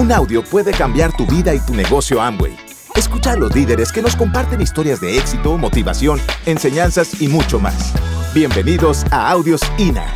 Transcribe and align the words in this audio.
Un 0.00 0.10
audio 0.12 0.42
puede 0.42 0.72
cambiar 0.72 1.14
tu 1.14 1.26
vida 1.26 1.54
y 1.54 1.60
tu 1.60 1.74
negocio 1.74 2.22
Amway. 2.22 2.56
Escucha 2.96 3.32
a 3.32 3.36
los 3.36 3.54
líderes 3.54 3.92
que 3.92 4.00
nos 4.00 4.16
comparten 4.16 4.62
historias 4.62 4.98
de 4.98 5.18
éxito, 5.18 5.58
motivación, 5.58 6.18
enseñanzas 6.46 7.20
y 7.20 7.28
mucho 7.28 7.60
más. 7.60 7.92
Bienvenidos 8.32 9.04
a 9.10 9.30
Audios 9.30 9.60
INA. 9.76 10.06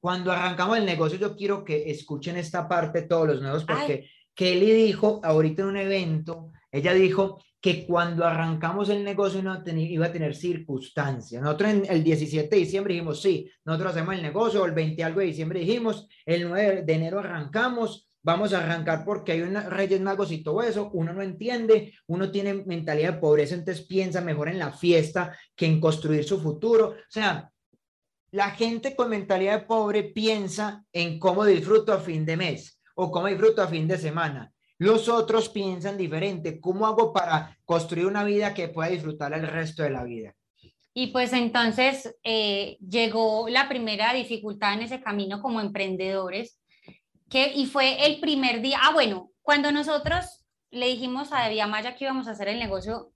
Cuando 0.00 0.30
arrancamos 0.30 0.78
el 0.78 0.86
negocio, 0.86 1.18
yo 1.18 1.34
quiero 1.34 1.64
que 1.64 1.90
escuchen 1.90 2.36
esta 2.36 2.68
parte 2.68 3.02
todos 3.02 3.26
los 3.26 3.42
nuevos, 3.42 3.64
porque 3.64 4.10
Kelly 4.32 4.70
dijo 4.70 5.20
ahorita 5.24 5.62
en 5.62 5.68
un 5.68 5.76
evento, 5.76 6.52
ella 6.72 6.94
dijo 6.94 7.38
que 7.60 7.86
cuando 7.86 8.24
arrancamos 8.24 8.88
el 8.88 9.04
negocio 9.04 9.42
no 9.42 9.62
iba 9.66 10.06
a 10.06 10.12
tener 10.12 10.34
circunstancias. 10.34 11.40
Nosotros 11.40 11.70
en 11.70 11.86
el 11.88 12.02
17 12.02 12.48
de 12.48 12.62
diciembre 12.62 12.94
dijimos, 12.94 13.22
sí, 13.22 13.48
nosotros 13.64 13.92
hacemos 13.92 14.14
el 14.14 14.22
negocio, 14.22 14.64
el 14.64 14.72
20 14.72 15.04
algo 15.04 15.20
de 15.20 15.26
diciembre 15.26 15.60
dijimos, 15.60 16.08
el 16.26 16.48
9 16.48 16.82
de 16.82 16.92
enero 16.92 17.20
arrancamos, 17.20 18.08
vamos 18.22 18.52
a 18.52 18.64
arrancar 18.64 19.04
porque 19.04 19.32
hay 19.32 19.42
una 19.42 19.68
Reyes 19.68 20.00
Magos 20.00 20.32
y 20.32 20.42
todo 20.42 20.62
eso, 20.62 20.90
uno 20.92 21.12
no 21.12 21.22
entiende, 21.22 21.94
uno 22.06 22.30
tiene 22.30 22.54
mentalidad 22.54 23.14
de 23.14 23.20
pobreza, 23.20 23.54
entonces 23.54 23.86
piensa 23.86 24.20
mejor 24.20 24.48
en 24.48 24.58
la 24.58 24.72
fiesta 24.72 25.36
que 25.54 25.66
en 25.66 25.80
construir 25.80 26.24
su 26.24 26.40
futuro. 26.40 26.90
O 26.90 27.10
sea, 27.10 27.52
la 28.32 28.50
gente 28.50 28.96
con 28.96 29.10
mentalidad 29.10 29.60
de 29.60 29.66
pobre 29.66 30.04
piensa 30.04 30.84
en 30.92 31.18
cómo 31.18 31.44
disfruto 31.44 31.92
a 31.92 31.98
fin 31.98 32.24
de 32.24 32.36
mes 32.36 32.80
o 32.94 33.10
cómo 33.10 33.26
disfruto 33.26 33.62
a 33.62 33.68
fin 33.68 33.86
de 33.86 33.98
semana. 33.98 34.51
Los 34.82 35.08
otros 35.08 35.48
piensan 35.48 35.96
diferente. 35.96 36.60
¿Cómo 36.60 36.88
hago 36.88 37.12
para 37.12 37.56
construir 37.64 38.06
una 38.06 38.24
vida 38.24 38.52
que 38.52 38.66
pueda 38.66 38.90
disfrutar 38.90 39.32
el 39.32 39.46
resto 39.46 39.84
de 39.84 39.90
la 39.90 40.02
vida? 40.02 40.34
Y 40.92 41.12
pues 41.12 41.32
entonces 41.32 42.16
eh, 42.24 42.78
llegó 42.80 43.48
la 43.48 43.68
primera 43.68 44.12
dificultad 44.12 44.72
en 44.72 44.80
ese 44.80 45.00
camino 45.00 45.40
como 45.40 45.60
emprendedores, 45.60 46.58
que, 47.30 47.52
y 47.54 47.66
fue 47.66 48.06
el 48.06 48.18
primer 48.18 48.60
día, 48.60 48.80
ah, 48.82 48.92
bueno, 48.92 49.30
cuando 49.40 49.70
nosotros 49.70 50.44
le 50.72 50.88
dijimos 50.88 51.28
a 51.30 51.48
Maya 51.68 51.94
que 51.94 52.06
íbamos 52.06 52.26
a 52.26 52.32
hacer 52.32 52.48
el 52.48 52.58
negocio, 52.58 53.12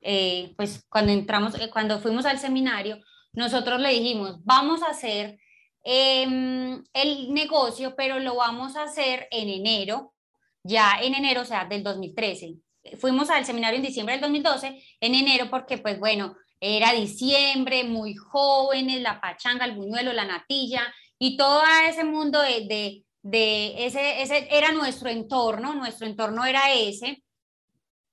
eh, 0.00 0.54
pues 0.56 0.86
cuando 0.88 1.10
entramos, 1.10 1.60
eh, 1.60 1.68
cuando 1.68 1.98
fuimos 1.98 2.26
al 2.26 2.38
seminario, 2.38 3.00
nosotros 3.32 3.80
le 3.80 3.88
dijimos, 3.88 4.38
vamos 4.44 4.84
a 4.84 4.90
hacer 4.90 5.36
em, 5.82 6.80
el 6.92 7.34
negocio, 7.34 7.96
pero 7.96 8.20
lo 8.20 8.36
vamos 8.36 8.76
a 8.76 8.84
hacer 8.84 9.26
en 9.32 9.48
enero 9.48 10.14
ya 10.62 10.98
en 11.00 11.14
enero, 11.14 11.42
o 11.42 11.44
sea, 11.44 11.64
del 11.64 11.82
2013. 11.82 12.54
Fuimos 12.98 13.30
al 13.30 13.44
seminario 13.44 13.76
en 13.76 13.86
diciembre 13.86 14.14
del 14.14 14.22
2012, 14.22 14.82
en 15.00 15.14
enero, 15.14 15.50
porque 15.50 15.78
pues 15.78 15.98
bueno, 15.98 16.36
era 16.60 16.92
diciembre, 16.92 17.84
muy 17.84 18.14
jóvenes, 18.14 19.00
la 19.00 19.20
pachanga, 19.20 19.64
el 19.64 19.76
buñuelo, 19.76 20.12
la 20.12 20.24
natilla 20.24 20.82
y 21.18 21.36
todo 21.36 21.62
ese 21.88 22.04
mundo 22.04 22.40
de, 22.40 22.66
de, 22.66 23.04
de 23.22 23.86
ese, 23.86 24.22
ese 24.22 24.48
era 24.50 24.72
nuestro 24.72 25.08
entorno, 25.08 25.74
nuestro 25.74 26.06
entorno 26.06 26.44
era 26.44 26.72
ese. 26.72 27.22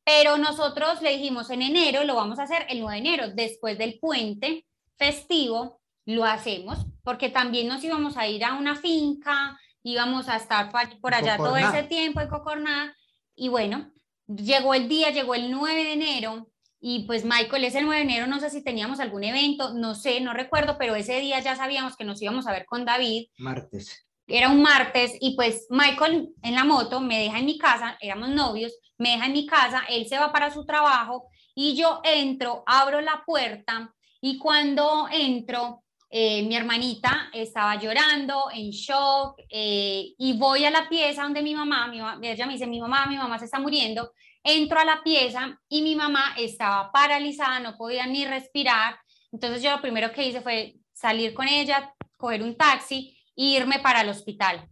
Pero 0.03 0.37
nosotros 0.37 1.01
le 1.01 1.17
dijimos 1.17 1.49
en 1.49 1.63
enero, 1.63 2.03
lo 2.03 2.15
vamos 2.15 2.37
a 2.37 2.43
hacer 2.43 2.67
el 2.69 2.79
9 2.79 2.93
de 2.93 2.99
enero, 2.99 3.33
después 3.33 3.77
del 3.77 3.97
puente 3.99 4.65
festivo, 4.97 5.81
lo 6.05 6.23
hacemos, 6.25 6.85
porque 7.03 7.29
también 7.29 7.67
nos 7.67 7.83
íbamos 7.83 8.15
a 8.15 8.27
ir 8.27 8.43
a 8.45 8.53
una 8.53 8.75
finca, 8.75 9.59
íbamos 9.85 10.27
a 10.29 10.35
estar 10.35 10.71
por 10.99 11.13
allá 11.13 11.37
todo 11.37 11.55
ese 11.55 11.83
tiempo 11.83 12.19
en 12.19 12.27
Cocorná. 12.27 12.95
Y 13.35 13.49
bueno, 13.49 13.93
llegó 14.27 14.73
el 14.73 14.89
día, 14.89 15.11
llegó 15.11 15.35
el 15.35 15.51
9 15.51 15.83
de 15.83 15.93
enero 15.93 16.49
y 16.79 17.05
pues 17.05 17.23
Michael, 17.23 17.65
ese 17.65 17.83
9 17.83 17.97
de 17.97 18.01
enero 18.01 18.27
no 18.27 18.39
sé 18.39 18.49
si 18.49 18.63
teníamos 18.63 18.99
algún 18.99 19.23
evento, 19.23 19.73
no 19.75 19.93
sé, 19.93 20.21
no 20.21 20.33
recuerdo, 20.33 20.77
pero 20.79 20.95
ese 20.95 21.19
día 21.19 21.39
ya 21.39 21.55
sabíamos 21.55 21.95
que 21.95 22.03
nos 22.03 22.19
íbamos 22.19 22.47
a 22.47 22.51
ver 22.51 22.65
con 22.65 22.83
David. 22.83 23.27
Martes. 23.37 24.07
Era 24.27 24.49
un 24.49 24.63
martes 24.63 25.15
y 25.19 25.35
pues 25.35 25.67
Michael 25.69 26.29
en 26.41 26.55
la 26.55 26.63
moto 26.63 26.99
me 26.99 27.19
deja 27.19 27.37
en 27.37 27.45
mi 27.45 27.59
casa, 27.59 27.95
éramos 28.01 28.29
novios, 28.29 28.73
me 28.97 29.11
deja 29.11 29.27
en 29.27 29.33
mi 29.33 29.45
casa, 29.45 29.83
él 29.87 30.07
se 30.07 30.17
va 30.17 30.31
para 30.31 30.51
su 30.51 30.65
trabajo 30.65 31.27
y 31.53 31.75
yo 31.75 32.01
entro, 32.03 32.63
abro 32.65 33.01
la 33.01 33.23
puerta 33.23 33.93
y 34.19 34.39
cuando 34.39 35.07
entro 35.11 35.83
eh, 36.09 36.43
mi 36.43 36.55
hermanita 36.55 37.29
estaba 37.33 37.75
llorando, 37.75 38.45
en 38.53 38.69
shock, 38.69 39.39
eh, 39.49 40.13
y 40.17 40.37
voy 40.37 40.65
a 40.65 40.71
la 40.71 40.87
pieza 40.87 41.23
donde 41.23 41.41
mi 41.41 41.55
mamá, 41.55 41.87
mi 41.87 41.99
ella 42.27 42.45
me 42.45 42.53
dice, 42.53 42.67
mi 42.67 42.79
mamá, 42.79 43.05
mi 43.07 43.17
mamá 43.17 43.39
se 43.39 43.45
está 43.45 43.59
muriendo, 43.59 44.13
entro 44.43 44.79
a 44.79 44.85
la 44.85 45.03
pieza 45.03 45.59
y 45.67 45.81
mi 45.81 45.95
mamá 45.95 46.35
estaba 46.37 46.91
paralizada, 46.91 47.59
no 47.59 47.75
podía 47.75 48.05
ni 48.05 48.25
respirar, 48.25 48.97
entonces 49.31 49.61
yo 49.61 49.71
lo 49.71 49.81
primero 49.81 50.11
que 50.11 50.27
hice 50.27 50.41
fue 50.41 50.75
salir 50.93 51.33
con 51.33 51.47
ella, 51.47 51.93
coger 52.17 52.43
un 52.43 52.55
taxi 52.55 53.17
e 53.35 53.43
irme 53.43 53.79
para 53.79 54.01
el 54.01 54.09
hospital. 54.09 54.69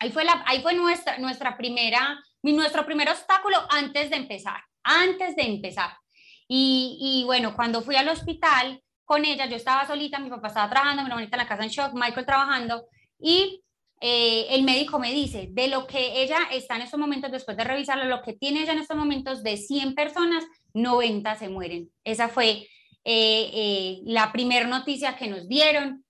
Ahí 0.00 0.10
fue, 0.10 0.24
la, 0.24 0.42
ahí 0.46 0.60
fue 0.62 0.74
nuestra, 0.74 1.18
nuestra 1.18 1.56
primera, 1.56 2.18
nuestro 2.42 2.84
primer 2.84 3.08
obstáculo 3.08 3.56
antes 3.70 4.10
de 4.10 4.16
empezar, 4.16 4.60
antes 4.82 5.36
de 5.36 5.42
empezar. 5.42 5.96
Y, 6.48 6.98
y 7.00 7.24
bueno, 7.24 7.54
cuando 7.54 7.82
fui 7.82 7.96
al 7.96 8.08
hospital, 8.08 8.82
con 9.10 9.24
ella, 9.24 9.46
yo 9.46 9.56
estaba 9.56 9.88
solita, 9.88 10.20
mi 10.20 10.30
papá 10.30 10.46
estaba 10.46 10.70
trabajando, 10.70 11.02
mi 11.02 11.08
hermanita 11.08 11.36
en 11.36 11.42
la 11.42 11.48
casa 11.48 11.64
en 11.64 11.70
shock, 11.70 11.94
Michael 11.94 12.24
trabajando, 12.24 12.86
y 13.18 13.60
eh, 14.00 14.46
el 14.50 14.62
médico 14.62 15.00
me 15.00 15.12
dice, 15.12 15.48
de 15.50 15.66
lo 15.66 15.84
que 15.88 16.22
ella 16.22 16.38
está 16.52 16.76
en 16.76 16.82
estos 16.82 17.00
momentos, 17.00 17.32
después 17.32 17.56
de 17.56 17.64
revisarlo, 17.64 18.04
lo 18.04 18.22
que 18.22 18.34
tiene 18.34 18.62
ella 18.62 18.72
en 18.72 18.78
estos 18.78 18.96
momentos, 18.96 19.42
de 19.42 19.56
100 19.56 19.96
personas, 19.96 20.44
90 20.74 21.34
se 21.34 21.48
mueren. 21.48 21.90
Esa 22.04 22.28
fue 22.28 22.68
eh, 23.02 23.50
eh, 23.52 24.00
la 24.04 24.30
primera 24.30 24.68
noticia 24.68 25.16
que 25.16 25.26
nos 25.26 25.48
dieron. 25.48 26.04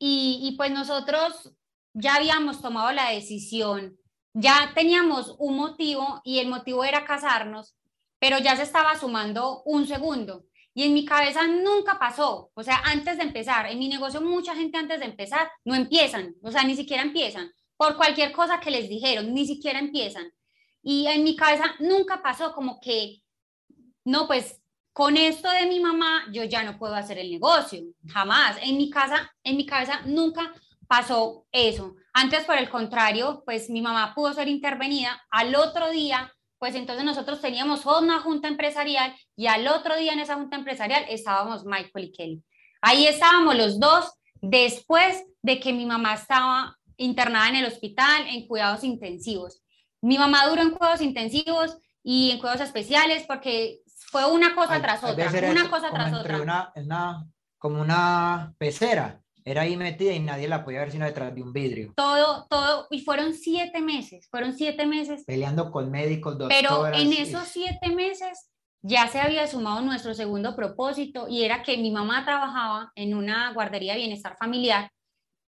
Y, 0.00 0.40
y 0.42 0.56
pues 0.56 0.72
nosotros 0.72 1.54
ya 1.92 2.16
habíamos 2.16 2.60
tomado 2.60 2.90
la 2.90 3.10
decisión, 3.10 3.96
ya 4.32 4.72
teníamos 4.74 5.36
un 5.38 5.56
motivo 5.56 6.20
y 6.24 6.40
el 6.40 6.48
motivo 6.48 6.82
era 6.82 7.04
casarnos, 7.04 7.76
pero 8.18 8.40
ya 8.40 8.56
se 8.56 8.64
estaba 8.64 8.98
sumando 8.98 9.62
un 9.66 9.86
segundo 9.86 10.46
y 10.74 10.82
en 10.82 10.92
mi 10.92 11.04
cabeza 11.04 11.46
nunca 11.46 11.98
pasó. 11.98 12.50
O 12.54 12.62
sea, 12.62 12.82
antes 12.84 13.16
de 13.16 13.22
empezar, 13.22 13.66
en 13.66 13.78
mi 13.78 13.88
negocio 13.88 14.20
mucha 14.20 14.54
gente 14.54 14.76
antes 14.76 14.98
de 14.98 15.06
empezar 15.06 15.48
no 15.64 15.74
empiezan, 15.74 16.34
o 16.42 16.50
sea, 16.50 16.64
ni 16.64 16.74
siquiera 16.74 17.02
empiezan. 17.02 17.50
Por 17.76 17.96
cualquier 17.96 18.32
cosa 18.32 18.60
que 18.60 18.70
les 18.70 18.88
dijeron, 18.88 19.32
ni 19.32 19.46
siquiera 19.46 19.78
empiezan. 19.78 20.30
Y 20.82 21.06
en 21.06 21.24
mi 21.24 21.36
cabeza 21.36 21.74
nunca 21.78 22.22
pasó 22.22 22.52
como 22.52 22.80
que, 22.80 23.22
no, 24.04 24.26
pues 24.26 24.60
con 24.92 25.16
esto 25.16 25.50
de 25.50 25.66
mi 25.66 25.80
mamá 25.80 26.26
yo 26.32 26.44
ya 26.44 26.62
no 26.62 26.78
puedo 26.78 26.94
hacer 26.94 27.18
el 27.18 27.30
negocio, 27.30 27.82
jamás. 28.06 28.56
En 28.62 28.76
mi 28.76 28.90
casa, 28.90 29.32
en 29.42 29.56
mi 29.56 29.66
cabeza 29.66 30.02
nunca 30.04 30.52
pasó 30.86 31.46
eso. 31.52 31.96
Antes, 32.12 32.44
por 32.44 32.56
el 32.56 32.68
contrario, 32.68 33.42
pues 33.44 33.70
mi 33.70 33.80
mamá 33.80 34.14
pudo 34.14 34.32
ser 34.34 34.48
intervenida. 34.48 35.20
Al 35.30 35.54
otro 35.56 35.90
día 35.90 36.32
pues 36.64 36.76
entonces 36.76 37.04
nosotros 37.04 37.42
teníamos 37.42 37.84
una 37.84 38.20
junta 38.20 38.48
empresarial 38.48 39.14
y 39.36 39.48
al 39.48 39.68
otro 39.68 39.98
día 39.98 40.14
en 40.14 40.20
esa 40.20 40.36
junta 40.36 40.56
empresarial 40.56 41.04
estábamos 41.10 41.66
Michael 41.66 42.06
y 42.06 42.12
Kelly. 42.12 42.42
Ahí 42.80 43.06
estábamos 43.06 43.54
los 43.54 43.78
dos 43.78 44.14
después 44.40 45.26
de 45.42 45.60
que 45.60 45.74
mi 45.74 45.84
mamá 45.84 46.14
estaba 46.14 46.74
internada 46.96 47.50
en 47.50 47.56
el 47.56 47.66
hospital 47.66 48.26
en 48.28 48.48
cuidados 48.48 48.82
intensivos. 48.82 49.62
Mi 50.00 50.16
mamá 50.16 50.46
duró 50.48 50.62
en 50.62 50.70
cuidados 50.70 51.02
intensivos 51.02 51.76
y 52.02 52.30
en 52.30 52.38
cuidados 52.38 52.62
especiales 52.62 53.24
porque 53.28 53.80
fue 54.10 54.24
una 54.32 54.54
cosa 54.54 54.80
tras 54.80 55.04
otra, 55.04 55.30
una 55.50 55.68
cosa 55.68 55.90
tras 55.90 56.14
otra. 56.14 56.40
Una, 56.76 57.26
como 57.58 57.82
una 57.82 58.54
pecera 58.56 59.20
era 59.44 59.62
ahí 59.62 59.76
metida 59.76 60.12
y 60.12 60.20
nadie 60.20 60.48
la 60.48 60.64
podía 60.64 60.80
ver 60.80 60.90
sino 60.90 61.04
detrás 61.04 61.34
de 61.34 61.42
un 61.42 61.52
vidrio. 61.52 61.92
Todo, 61.96 62.46
todo, 62.48 62.86
y 62.90 63.00
fueron 63.00 63.34
siete 63.34 63.80
meses, 63.80 64.26
fueron 64.30 64.54
siete 64.54 64.86
meses. 64.86 65.24
Peleando 65.26 65.70
con 65.70 65.90
médicos, 65.90 66.38
doctores. 66.38 66.62
Pero 66.62 66.86
en 66.94 67.12
esos 67.12 67.46
siete 67.48 67.90
meses 67.94 68.50
ya 68.82 69.08
se 69.08 69.20
había 69.20 69.46
sumado 69.46 69.82
nuestro 69.82 70.14
segundo 70.14 70.56
propósito 70.56 71.26
y 71.28 71.44
era 71.44 71.62
que 71.62 71.76
mi 71.76 71.90
mamá 71.90 72.24
trabajaba 72.24 72.92
en 72.94 73.14
una 73.14 73.52
guardería 73.52 73.92
de 73.92 74.00
bienestar 74.00 74.36
familiar 74.38 74.90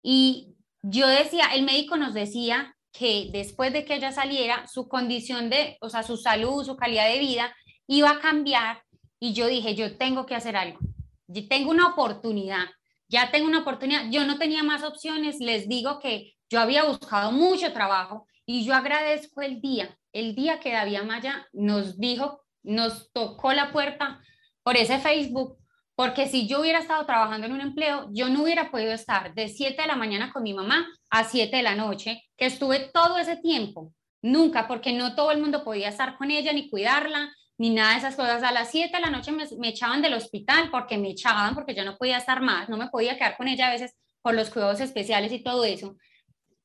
y 0.04 0.56
yo 0.83 1.07
decía, 1.07 1.54
el 1.54 1.63
médico 1.63 1.95
nos 1.95 2.13
decía 2.13 2.75
que 2.92 3.30
después 3.31 3.71
de 3.71 3.86
que 3.86 3.95
ella 3.95 4.12
saliera, 4.12 4.68
su 4.68 4.88
condición 4.88 5.50
de, 5.50 5.77
o 5.80 5.89
sea, 5.89 6.04
su 6.04 6.18
salud, 6.18 6.66
su 6.66 6.75
calidad 6.75 7.07
de 7.07 7.19
vida 7.19 7.56
iba 7.88 8.10
a 8.10 8.19
cambiar 8.19 8.83
y 9.19 9.33
yo 9.33 9.48
dije, 9.48 9.75
yo 9.75 9.98
tengo 9.98 10.25
que 10.25 10.36
hacer 10.36 10.56
algo, 10.56 10.80
yo 11.27 11.48
tengo 11.48 11.71
una 11.71 11.88
oportunidad 11.88 12.66
ya 13.12 13.30
tengo 13.30 13.48
una 13.48 13.60
oportunidad, 13.60 14.10
yo 14.10 14.25
no 14.25 14.38
tenía 14.38 14.63
más 14.63 14.84
opciones, 14.84 15.40
les 15.40 15.68
digo 15.68 16.00
que 16.00 16.34
yo 16.50 16.62
había 16.62 16.86
buscado 16.86 17.34
mucho 17.34 17.74
trabajo 17.74 18.25
y 18.46 18.63
yo 18.63 18.74
agradezco 18.74 19.42
el 19.42 19.60
día, 19.60 19.98
el 20.13 20.34
día 20.34 20.62
que 20.62 20.72
David 20.72 21.02
Maya 21.02 21.46
nos 21.52 22.00
dijo, 22.00 22.42
nos 22.63 23.12
tocó 23.12 23.52
la 23.52 23.74
puerta 23.74 24.22
por 24.63 24.78
ese 24.78 24.98
Facebook, 24.98 25.58
porque 25.94 26.28
si 26.28 26.48
yo 26.48 26.62
hubiera 26.62 26.80
estado 26.80 27.06
trabajando 27.06 27.48
en 27.48 27.54
un 27.54 27.62
empleo, 27.62 28.08
yo 28.13 28.30
no 28.30 28.44
hubiera 28.44 28.72
podido 28.72 28.94
estar 28.94 29.34
de 29.34 29.50
7 29.50 29.81
de 29.81 29.88
la 29.90 29.98
mañana 29.98 30.31
con 30.31 30.44
mi 30.44 30.54
mamá 30.54 30.88
a 31.10 31.25
7 31.25 31.57
de 31.57 31.64
la 31.64 31.75
noche, 31.75 32.24
que 32.38 32.46
estuve 32.46 32.92
todo 32.94 33.18
ese 33.18 33.36
tiempo, 33.36 33.94
nunca, 34.22 34.69
porque 34.69 34.94
no 34.94 35.16
todo 35.16 35.31
el 35.31 35.42
mundo 35.42 35.66
podía 35.66 35.90
estar 35.90 36.18
con 36.18 36.31
ella 36.31 36.54
ni 36.54 36.69
cuidarla, 36.69 37.34
ni 37.62 37.69
nada 37.69 37.92
de 37.92 38.00
esas 38.00 38.16
cosas. 38.16 38.42
A 38.42 38.52
las 38.52 38.72
7 38.72 38.92
de 38.92 39.02
la 39.02 39.12
noche 39.12 39.31
me, 39.31 39.69
echaban 39.69 40.02
del 40.02 40.16
hospital 40.16 40.72
porque 40.72 40.98
me 40.98 41.12
echaban, 41.12 41.54
porque 41.54 41.75
yo 41.75 41.86
no 41.86 41.96
podía 41.96 42.18
estar 42.18 42.42
más, 42.42 42.69
no 42.69 42.75
me 42.75 42.88
podía 42.88 43.19
quedar 43.19 43.38
con 43.38 43.48
ella 43.48 43.68
a 43.68 43.72
veces 43.72 43.94
por 44.24 44.34
los 44.34 44.50
cuidados 44.50 44.80
especiales 44.80 45.31
y 45.31 45.44
todo 45.44 45.63
eso. 45.63 45.96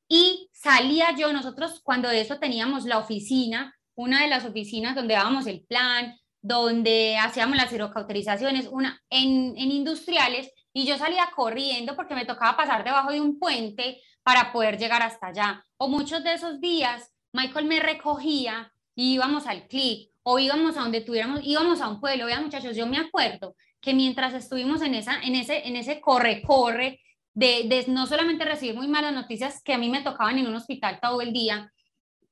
Y 0.09 0.49
salía 0.53 1.15
yo, 1.15 1.31
nosotros 1.31 1.81
cuando 1.83 2.09
de 2.09 2.21
eso 2.21 2.39
teníamos 2.39 2.85
la 2.85 2.97
oficina, 2.97 3.75
una 3.93 4.23
de 4.23 4.27
las 4.27 4.43
oficinas 4.43 4.95
donde 4.95 5.13
dábamos 5.13 5.45
el 5.45 5.61
plan, 5.65 6.17
donde 6.41 7.15
hacíamos 7.19 7.57
las 7.57 7.71
cauterizaciones, 7.93 8.67
una 8.71 8.99
en, 9.11 9.53
en 9.55 9.71
industriales, 9.71 10.51
y 10.73 10.87
yo 10.87 10.97
salía 10.97 11.29
corriendo 11.35 11.95
porque 11.95 12.15
me 12.15 12.25
tocaba 12.25 12.57
pasar 12.57 12.83
debajo 12.83 13.11
de 13.11 13.21
un 13.21 13.37
puente 13.37 14.01
para 14.23 14.51
poder 14.51 14.79
llegar 14.79 15.03
hasta 15.03 15.27
allá. 15.27 15.63
O 15.77 15.89
muchos 15.89 16.23
de 16.23 16.33
esos 16.33 16.59
días, 16.59 17.13
Michael 17.33 17.67
me 17.67 17.79
recogía 17.79 18.73
y 18.95 19.13
íbamos 19.13 19.45
al 19.45 19.67
clic 19.67 20.09
o 20.29 20.39
íbamos 20.39 20.75
a 20.75 20.81
donde 20.81 20.99
tuviéramos, 20.99 21.39
íbamos 21.41 21.79
a 21.79 21.87
un 21.87 22.01
pueblo. 22.01 22.25
Vean 22.25 22.43
muchachos, 22.43 22.75
yo 22.75 22.85
me 22.85 22.97
acuerdo 22.97 23.55
que 23.79 23.93
mientras 23.93 24.33
estuvimos 24.33 24.81
en, 24.81 24.93
esa, 24.93 25.21
en 25.21 25.35
ese, 25.35 25.65
en 25.65 25.77
ese 25.77 26.01
corre-corre 26.01 26.99
de, 27.33 27.63
de 27.69 27.85
no 27.87 28.05
solamente 28.07 28.43
recibir 28.43 28.75
muy 28.75 28.89
malas 28.89 29.13
noticias 29.13 29.61
que 29.63 29.73
a 29.73 29.77
mí 29.77 29.87
me 29.89 30.01
tocaban 30.01 30.37
en 30.37 30.47
un 30.47 30.55
hospital 30.55 30.99
todo 31.01 31.21
el 31.21 31.31
día, 31.31 31.71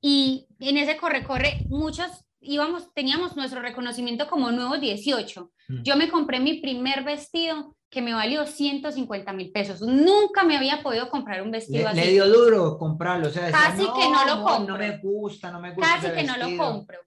y 0.02 0.46
en 0.60 0.76
ese 0.76 0.98
corre-corre 0.98 1.64
muchos 1.70 2.10
íbamos, 2.38 2.92
teníamos 2.92 3.34
nuestro 3.34 3.62
reconocimiento 3.62 4.28
como 4.28 4.52
nuevos 4.52 4.78
18. 4.78 5.50
Mm. 5.68 5.82
Yo 5.82 5.96
me 5.96 6.10
compré 6.10 6.38
mi 6.38 6.60
primer 6.60 7.02
vestido 7.02 7.76
que 7.88 8.02
me 8.02 8.12
valió 8.12 8.44
150 8.44 9.32
mil 9.32 9.50
pesos. 9.52 9.80
Nunca 9.80 10.44
me 10.44 10.58
había 10.58 10.82
podido 10.82 11.08
comprar 11.08 11.40
un 11.40 11.50
vestido 11.50 11.88
así. 11.88 11.98
Le 11.98 12.08
dio 12.08 12.28
duro 12.28 12.76
comprarlo, 12.76 13.28
o 13.28 13.30
sea, 13.30 13.50
casi 13.50 13.84
que 13.84 14.10
no 14.10 14.26
lo 14.26 14.44
compro. 14.44 14.74
No 14.74 14.78
me 14.78 14.98
gusta, 14.98 15.50
no 15.50 15.60
me 15.60 15.72
gusta. 15.72 15.94
Casi 15.94 16.14
que 16.14 16.24
no 16.24 16.36
lo 16.36 16.56
compro. 16.58 16.98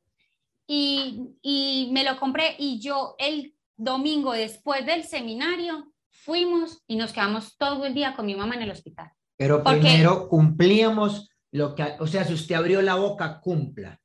Y, 0.71 1.36
y 1.42 1.89
me 1.92 2.04
lo 2.04 2.19
compré 2.19 2.56
y 2.60 2.80
yo 2.80 3.16
el 3.18 3.56
domingo 3.75 4.33
después 4.33 4.86
del 4.86 5.04
seminario 5.04 5.92
fuimos 6.12 6.83
y 6.86 6.95
nos 6.95 7.12
quedamos 7.12 7.57
todo 7.57 7.86
el 7.86 7.95
día 7.95 8.16
con 8.16 8.27
mi 8.27 8.36
mamá 8.36 8.56
en 8.56 8.62
el 8.62 8.71
hospital. 8.71 9.10
Pero 9.36 9.63
primero 9.63 10.27
cumplíamos 10.27 11.30
lo 11.51 11.74
que, 11.74 11.95
o 12.00 12.06
sea, 12.06 12.25
si 12.25 12.33
usted 12.33 12.56
abrió 12.56 12.81
la 12.81 12.95
boca, 12.95 13.39
cumpla. 13.42 14.00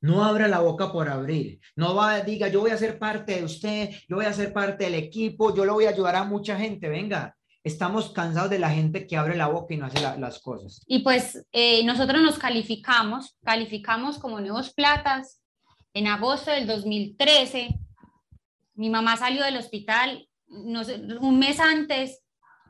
No 0.00 0.24
abra 0.24 0.48
la 0.48 0.60
boca 0.60 0.92
por 0.92 1.08
abrir. 1.08 1.60
No 1.76 1.94
va, 1.94 2.20
diga, 2.20 2.48
yo 2.48 2.60
voy 2.60 2.70
a 2.70 2.78
ser 2.78 2.98
parte 2.98 3.36
de 3.36 3.44
usted, 3.44 3.90
yo 4.08 4.16
voy 4.16 4.26
a 4.26 4.32
ser 4.32 4.52
parte 4.52 4.84
del 4.84 4.94
equipo, 4.94 5.54
yo 5.54 5.64
lo 5.64 5.74
voy 5.74 5.86
a 5.86 5.90
ayudar 5.90 6.16
a 6.16 6.24
mucha 6.24 6.56
gente. 6.56 6.88
Venga, 6.88 7.36
estamos 7.62 8.10
cansados 8.10 8.50
de 8.50 8.58
la 8.58 8.70
gente 8.70 9.06
que 9.06 9.16
abre 9.16 9.36
la 9.36 9.48
boca 9.48 9.74
y 9.74 9.76
no 9.76 9.86
hace 9.86 10.00
las 10.00 10.40
cosas. 10.40 10.82
Y 10.86 11.00
pues 11.00 11.44
eh, 11.52 11.84
nosotros 11.84 12.22
nos 12.22 12.38
calificamos, 12.38 13.36
calificamos 13.44 14.18
como 14.18 14.40
nuevos 14.40 14.72
platas 14.72 15.42
en 15.94 16.06
agosto 16.06 16.50
del 16.50 16.66
2013. 16.66 17.68
Mi 18.74 18.90
mamá 18.90 19.16
salió 19.16 19.44
del 19.44 19.56
hospital 19.56 20.28
no 20.46 20.82
un 21.20 21.38
mes 21.38 21.60
antes 21.60 22.22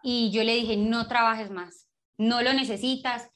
y 0.02 0.30
yo 0.30 0.42
le 0.42 0.56
dije, 0.56 0.76
no 0.76 1.06
trabajes 1.06 1.50
más, 1.50 1.88
no 2.16 2.42
lo 2.42 2.52
necesitas, 2.52 3.30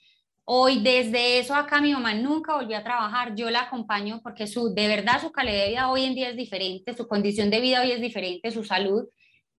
Hoy, 0.44 0.80
desde 0.80 1.38
eso 1.38 1.54
acá, 1.54 1.80
mi 1.80 1.92
mamá 1.92 2.14
nunca 2.14 2.56
volvió 2.56 2.76
a 2.76 2.82
trabajar. 2.82 3.34
Yo 3.36 3.48
la 3.50 3.60
acompaño 3.60 4.20
porque 4.22 4.46
su, 4.46 4.74
de 4.74 4.88
verdad 4.88 5.20
su 5.20 5.30
calidad 5.30 5.62
de 5.62 5.68
vida 5.68 5.90
hoy 5.90 6.04
en 6.04 6.14
día 6.14 6.30
es 6.30 6.36
diferente, 6.36 6.96
su 6.96 7.06
condición 7.06 7.48
de 7.48 7.60
vida 7.60 7.80
hoy 7.80 7.92
es 7.92 8.00
diferente, 8.00 8.50
su 8.50 8.64
salud. 8.64 9.04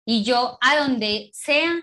Y 0.05 0.23
yo 0.23 0.57
a 0.59 0.75
donde 0.77 1.29
sea, 1.33 1.73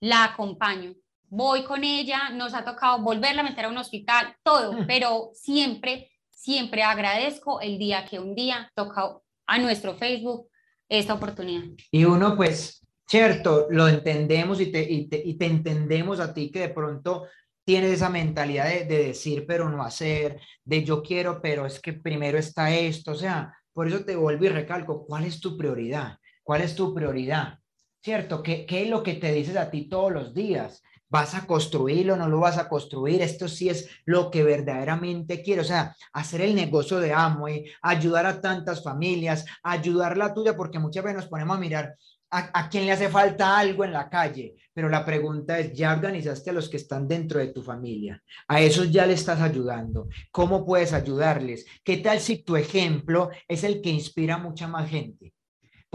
la 0.00 0.24
acompaño. 0.24 0.94
Voy 1.28 1.64
con 1.64 1.84
ella, 1.84 2.30
nos 2.30 2.54
ha 2.54 2.64
tocado 2.64 3.02
volverla 3.02 3.42
a 3.42 3.44
meter 3.44 3.66
a 3.66 3.68
un 3.68 3.76
hospital, 3.76 4.34
todo, 4.42 4.72
mm. 4.72 4.86
pero 4.86 5.30
siempre, 5.34 6.10
siempre 6.36 6.82
agradezco 6.82 7.60
el 7.60 7.78
día 7.78 8.04
que 8.04 8.20
un 8.20 8.34
día 8.34 8.70
toca 8.74 9.18
a 9.46 9.58
nuestro 9.58 9.94
Facebook 9.94 10.48
esta 10.88 11.14
oportunidad. 11.14 11.64
Y 11.90 12.04
uno, 12.04 12.36
pues, 12.36 12.86
cierto, 13.08 13.66
lo 13.70 13.88
entendemos 13.88 14.60
y 14.60 14.70
te, 14.70 14.82
y 14.82 15.08
te, 15.08 15.20
y 15.24 15.34
te 15.34 15.46
entendemos 15.46 16.20
a 16.20 16.32
ti 16.32 16.50
que 16.52 16.60
de 16.60 16.68
pronto 16.68 17.26
tienes 17.64 17.90
esa 17.90 18.10
mentalidad 18.10 18.68
de, 18.68 18.84
decir 18.84 19.44
pero 19.46 19.68
no 19.68 19.82
hacer, 19.82 20.40
de 20.64 20.84
yo 20.84 21.02
quiero, 21.02 21.40
pero 21.42 21.66
es 21.66 21.80
que 21.80 21.94
primero 21.94 22.38
está 22.38 22.72
esto, 22.72 23.12
o 23.12 23.16
sea, 23.16 23.56
por 23.72 23.88
eso 23.88 24.04
te 24.04 24.14
vuelvo 24.14 24.44
y 24.44 24.50
recalco, 24.50 25.04
¿cuál 25.04 25.24
es 25.24 25.40
tu 25.40 25.56
prioridad? 25.56 26.18
¿Cuál 26.42 26.62
es 26.62 26.76
tu 26.76 26.94
prioridad? 26.94 27.58
¿Cierto? 28.00 28.42
¿Qué, 28.42 28.64
qué 28.66 28.84
es 28.84 28.88
lo 28.88 29.02
que 29.02 29.14
te 29.14 29.32
dices 29.32 29.56
a 29.56 29.70
ti 29.70 29.88
todos 29.88 30.12
los 30.12 30.32
días? 30.32 30.82
¿Vas 31.08 31.34
a 31.34 31.46
construirlo? 31.46 32.16
¿No 32.16 32.28
lo 32.28 32.40
vas 32.40 32.58
a 32.58 32.68
construir? 32.68 33.22
Esto 33.22 33.48
sí 33.48 33.68
es 33.68 33.88
lo 34.04 34.30
que 34.30 34.42
verdaderamente 34.42 35.42
quiero. 35.42 35.62
O 35.62 35.64
sea, 35.64 35.94
hacer 36.12 36.40
el 36.40 36.54
negocio 36.54 36.98
de 36.98 37.12
Amway, 37.12 37.64
ayudar 37.82 38.26
a 38.26 38.40
tantas 38.40 38.82
familias, 38.82 39.44
ayudar 39.62 40.16
la 40.16 40.34
tuya, 40.34 40.56
porque 40.56 40.78
muchas 40.78 41.04
veces 41.04 41.16
nos 41.16 41.28
ponemos 41.28 41.56
a 41.56 41.60
mirar 41.60 41.96
a, 42.30 42.68
quién 42.68 42.86
le 42.86 42.92
hace 42.92 43.08
falta 43.08 43.56
algo 43.58 43.84
en 43.84 43.92
la 43.92 44.08
calle, 44.08 44.56
pero 44.72 44.88
la 44.88 45.04
pregunta 45.04 45.58
es, 45.58 45.72
¿ya 45.72 45.92
organizaste 45.92 46.50
a 46.50 46.52
los 46.52 46.68
que 46.68 46.76
están 46.76 47.06
dentro 47.06 47.38
de 47.38 47.48
tu 47.48 47.62
familia? 47.62 48.22
A 48.48 48.60
esos 48.60 48.90
ya 48.90 49.06
le 49.06 49.14
estás 49.14 49.40
ayudando. 49.40 50.08
¿Cómo 50.30 50.66
puedes 50.66 50.92
ayudarles? 50.92 51.66
¿Qué 51.84 51.98
tal 51.98 52.20
si 52.20 52.42
tu 52.42 52.56
ejemplo 52.56 53.30
es 53.48 53.64
el 53.64 53.80
que 53.80 53.90
inspira 53.90 54.34
a 54.34 54.38
mucha 54.38 54.66
más 54.66 54.88
gente? 54.88 55.32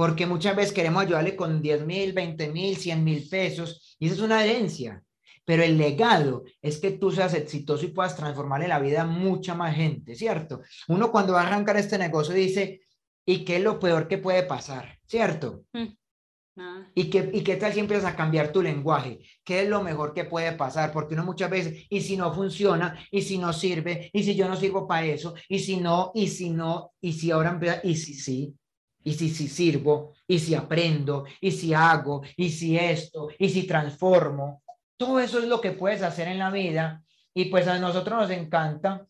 Porque 0.01 0.25
muchas 0.25 0.56
veces 0.56 0.74
queremos 0.74 1.03
ayudarle 1.03 1.36
con 1.36 1.62
10 1.62 1.86
mil, 1.86 2.12
20 2.12 2.51
mil, 2.51 2.75
100 2.75 3.03
mil 3.03 3.30
pesos, 3.30 3.95
y 4.00 4.07
esa 4.07 4.15
es 4.15 4.21
una 4.21 4.44
herencia. 4.44 5.03
Pero 5.45 5.62
el 5.62 5.77
legado 5.77 6.44
es 6.59 6.80
que 6.80 6.89
tú 6.89 7.12
seas 7.12 7.36
exitoso 7.36 7.86
y 7.86 7.89
puedas 7.89 8.15
transformarle 8.15 8.68
la 8.68 8.80
vida 8.80 9.03
a 9.03 9.06
mucha 9.06 9.53
más 9.53 9.75
gente, 9.75 10.15
¿cierto? 10.15 10.62
Uno 10.88 11.12
cuando 11.12 11.33
va 11.33 11.44
a 11.44 11.45
arrancar 11.45 11.77
este 11.77 12.00
negocio 12.00 12.33
dice, 12.33 12.81
¿y 13.27 13.45
qué 13.45 13.57
es 13.57 13.62
lo 13.62 13.77
peor 13.77 14.07
que 14.07 14.18
puede 14.18 14.42
pasar? 14.42 14.98
¿Cierto? 15.06 15.65
Mm. 15.71 15.86
Ah. 16.57 16.88
¿Y, 16.95 17.12
qué, 17.12 17.30
¿Y 17.31 17.44
qué 17.44 17.57
tal 17.57 17.71
si 17.71 17.80
empiezas 17.80 18.12
a 18.12 18.15
cambiar 18.15 18.51
tu 18.51 18.63
lenguaje? 18.63 19.19
¿Qué 19.44 19.62
es 19.62 19.69
lo 19.69 19.83
mejor 19.83 20.15
que 20.15 20.25
puede 20.25 20.51
pasar? 20.53 20.92
Porque 20.92 21.13
uno 21.13 21.25
muchas 21.25 21.51
veces, 21.51 21.86
y 21.92 22.01
si 22.01 22.18
no 22.18 22.33
funciona, 22.33 22.98
y 23.12 23.21
si 23.21 23.38
no 23.38 23.53
sirve, 23.53 24.09
y 24.13 24.24
si 24.24 24.33
yo 24.33 24.50
no 24.50 24.56
sirvo 24.56 24.88
para 24.88 25.06
eso, 25.06 25.36
y 25.48 25.59
si 25.59 25.77
no, 25.77 26.12
y 26.15 26.27
si 26.27 26.50
no, 26.50 26.92
y 27.00 27.13
si 27.13 27.30
ahora 27.30 27.51
empieza, 27.51 27.81
y 27.83 27.95
si 27.95 28.15
sí, 28.15 28.56
y 29.03 29.13
si, 29.13 29.30
si 29.30 29.48
sirvo, 29.48 30.13
y 30.27 30.39
si 30.39 30.56
aprendo, 30.56 31.25
y 31.39 31.51
si 31.51 31.74
hago, 31.74 32.21
y 32.36 32.50
si 32.50 32.77
esto, 32.77 33.30
y 33.38 33.50
si 33.50 33.63
transformo. 33.63 34.63
Todo 34.98 35.19
eso 35.19 35.39
es 35.39 35.45
lo 35.45 35.59
que 35.62 35.71
puedes 35.71 36.01
hacer 36.01 36.27
en 36.27 36.39
la 36.39 36.51
vida. 36.51 37.03
Y 37.33 37.45
pues 37.45 37.68
a 37.68 37.80
nosotros 37.80 38.21
nos 38.21 38.31
encanta 38.31 39.06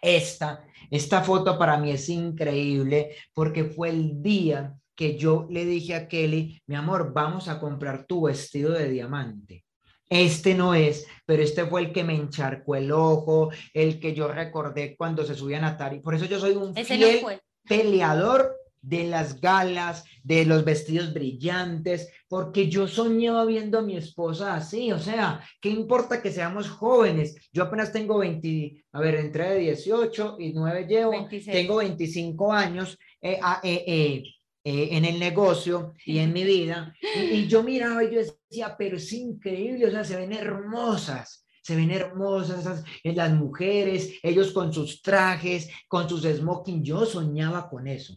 esta. 0.00 0.64
Esta 0.90 1.22
foto 1.22 1.58
para 1.58 1.78
mí 1.78 1.90
es 1.90 2.08
increíble 2.08 3.16
porque 3.32 3.64
fue 3.64 3.90
el 3.90 4.22
día 4.22 4.74
que 4.94 5.16
yo 5.16 5.46
le 5.50 5.64
dije 5.64 5.94
a 5.94 6.06
Kelly, 6.06 6.60
mi 6.66 6.74
amor, 6.74 7.12
vamos 7.12 7.48
a 7.48 7.58
comprar 7.58 8.04
tu 8.04 8.26
vestido 8.26 8.72
de 8.72 8.90
diamante. 8.90 9.64
Este 10.08 10.54
no 10.54 10.74
es, 10.74 11.06
pero 11.24 11.42
este 11.42 11.64
fue 11.64 11.80
el 11.80 11.92
que 11.92 12.04
me 12.04 12.14
encharcó 12.14 12.76
el 12.76 12.92
ojo, 12.92 13.50
el 13.72 13.98
que 13.98 14.14
yo 14.14 14.28
recordé 14.28 14.94
cuando 14.94 15.24
se 15.24 15.34
subían 15.34 15.64
a 15.64 15.78
Tari. 15.78 16.00
Por 16.00 16.14
eso 16.14 16.26
yo 16.26 16.38
soy 16.38 16.52
un 16.52 16.74
fiel 16.74 17.24
peleador 17.68 18.56
de 18.80 19.04
las 19.04 19.40
galas, 19.40 20.04
de 20.24 20.44
los 20.44 20.64
vestidos 20.64 21.14
brillantes, 21.14 22.08
porque 22.28 22.68
yo 22.68 22.88
soñaba 22.88 23.44
viendo 23.44 23.78
a 23.78 23.82
mi 23.82 23.96
esposa 23.96 24.54
así, 24.54 24.90
o 24.90 24.98
sea, 24.98 25.40
¿qué 25.60 25.68
importa 25.68 26.20
que 26.20 26.32
seamos 26.32 26.68
jóvenes? 26.68 27.36
Yo 27.52 27.62
apenas 27.62 27.92
tengo 27.92 28.18
20, 28.18 28.84
a 28.92 29.00
ver, 29.00 29.14
entré 29.14 29.50
de 29.50 29.58
18 29.58 30.36
y 30.40 30.52
9 30.52 30.86
llevo, 30.88 31.28
tengo 31.44 31.76
25 31.76 32.52
años, 32.52 32.98
eh, 33.20 33.38
ah, 33.40 33.60
eh, 33.62 33.84
eh, 33.86 34.24
eh, 34.64 34.90
en 34.92 35.04
el 35.04 35.18
negocio 35.18 35.94
y 36.06 36.18
en 36.18 36.32
mi 36.32 36.44
vida. 36.44 36.94
Y, 37.16 37.48
yo 37.48 37.64
miraba 37.64 38.04
y 38.04 38.14
yo 38.14 38.20
decía, 38.20 38.76
pero 38.78 38.96
es 38.96 39.12
increíble, 39.12 39.86
o 39.86 39.90
sea, 39.90 40.04
se 40.04 40.16
ven 40.16 40.32
hermosas, 40.32 41.44
se 41.62 41.76
ven 41.76 41.90
hermosas 41.90 42.84
eh, 43.02 43.14
las 43.14 43.32
mujeres, 43.32 44.14
ellos 44.22 44.52
con 44.52 44.72
sus 44.72 45.00
trajes, 45.00 45.70
con 45.88 46.08
sus 46.08 46.24
smoking, 46.24 46.82
yo 46.82 47.06
soñaba 47.06 47.68
con 47.70 47.86
eso. 47.86 48.14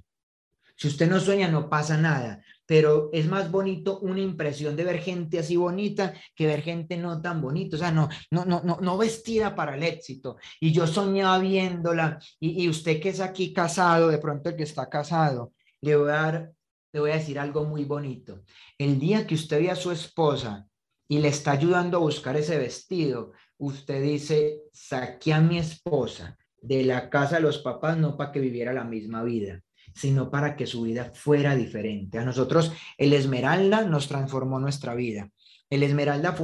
Si 0.77 0.89
usted 0.89 1.09
no 1.09 1.21
sueña, 1.21 1.47
no 1.47 1.69
pasa 1.69 1.95
nada, 1.95 2.43
pero 2.65 3.09
es 3.13 3.27
más 3.27 3.49
bonito 3.49 3.99
una 3.99 4.19
impresión 4.19 4.75
de 4.75 4.83
ver 4.83 4.99
gente 4.99 5.39
así 5.39 5.55
bonita 5.55 6.13
que 6.35 6.47
ver 6.47 6.61
gente 6.63 6.97
no 6.97 7.21
tan 7.21 7.41
bonita, 7.41 7.77
o 7.77 7.79
sea, 7.79 7.91
no, 7.91 8.09
no, 8.29 8.43
no, 8.43 8.61
no, 8.61 8.79
no 8.81 8.97
vestida 8.97 9.55
para 9.55 9.75
el 9.75 9.83
éxito. 9.83 10.35
Y 10.59 10.73
yo 10.73 10.85
soñaba 10.85 11.39
viéndola, 11.39 12.19
y, 12.41 12.63
y 12.63 12.67
usted 12.67 12.99
que 12.99 13.09
es 13.09 13.21
aquí 13.21 13.53
casado, 13.53 14.09
de 14.09 14.17
pronto 14.17 14.49
el 14.49 14.57
que 14.57 14.63
está 14.63 14.89
casado, 14.89 15.53
le 15.79 15.95
voy 15.95 16.09
a 16.09 16.13
dar, 16.13 16.51
le 16.91 16.99
voy 16.99 17.11
a 17.11 17.15
decir 17.15 17.39
algo 17.39 17.63
muy 17.63 17.85
bonito. 17.85 18.41
El 18.77 18.99
día 18.99 19.25
que 19.25 19.35
usted 19.35 19.61
ve 19.61 19.71
a 19.71 19.75
su 19.77 19.91
esposa 19.91 20.67
y 21.07 21.19
le 21.19 21.27
está 21.27 21.51
ayudando 21.51 21.97
a 21.97 22.01
buscar 22.01 22.35
ese 22.35 22.57
vestido, 22.57 23.31
usted 23.57 24.01
dice, 24.01 24.61
saqué 24.73 25.33
a 25.33 25.41
mi 25.41 25.59
esposa 25.59 26.37
de 26.61 26.83
la 26.83 27.09
casa 27.09 27.35
de 27.35 27.41
los 27.41 27.59
papás 27.59 27.97
no 27.97 28.17
para 28.17 28.31
que 28.31 28.39
viviera 28.39 28.73
la 28.73 28.83
misma 28.83 29.23
vida, 29.23 29.61
sino 29.93 30.31
para 30.31 30.55
que 30.55 30.65
su 30.65 30.83
vida 30.83 31.11
fuera 31.13 31.55
diferente. 31.55 32.17
A 32.17 32.25
nosotros 32.25 32.71
el 32.97 33.13
Esmeralda 33.13 33.83
nos 33.83 34.07
transformó 34.07 34.59
nuestra 34.59 34.95
vida. 34.95 35.29
El 35.69 35.83
Esmeralda 35.83 36.35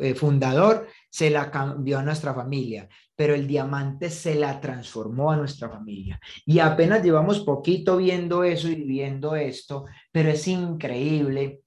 eh, 0.00 0.14
fundador 0.14 0.86
se 1.10 1.30
la 1.30 1.50
cambió 1.50 1.98
a 1.98 2.02
nuestra 2.02 2.34
familia, 2.34 2.88
pero 3.14 3.34
el 3.34 3.46
diamante 3.46 4.10
se 4.10 4.34
la 4.34 4.60
transformó 4.60 5.30
a 5.30 5.36
nuestra 5.36 5.68
familia. 5.68 6.18
Y 6.46 6.58
apenas 6.58 7.02
llevamos 7.02 7.40
poquito 7.40 7.98
viendo 7.98 8.42
eso 8.44 8.68
y 8.68 8.76
viendo 8.76 9.36
esto, 9.36 9.84
pero 10.10 10.30
es 10.30 10.48
increíble. 10.48 11.60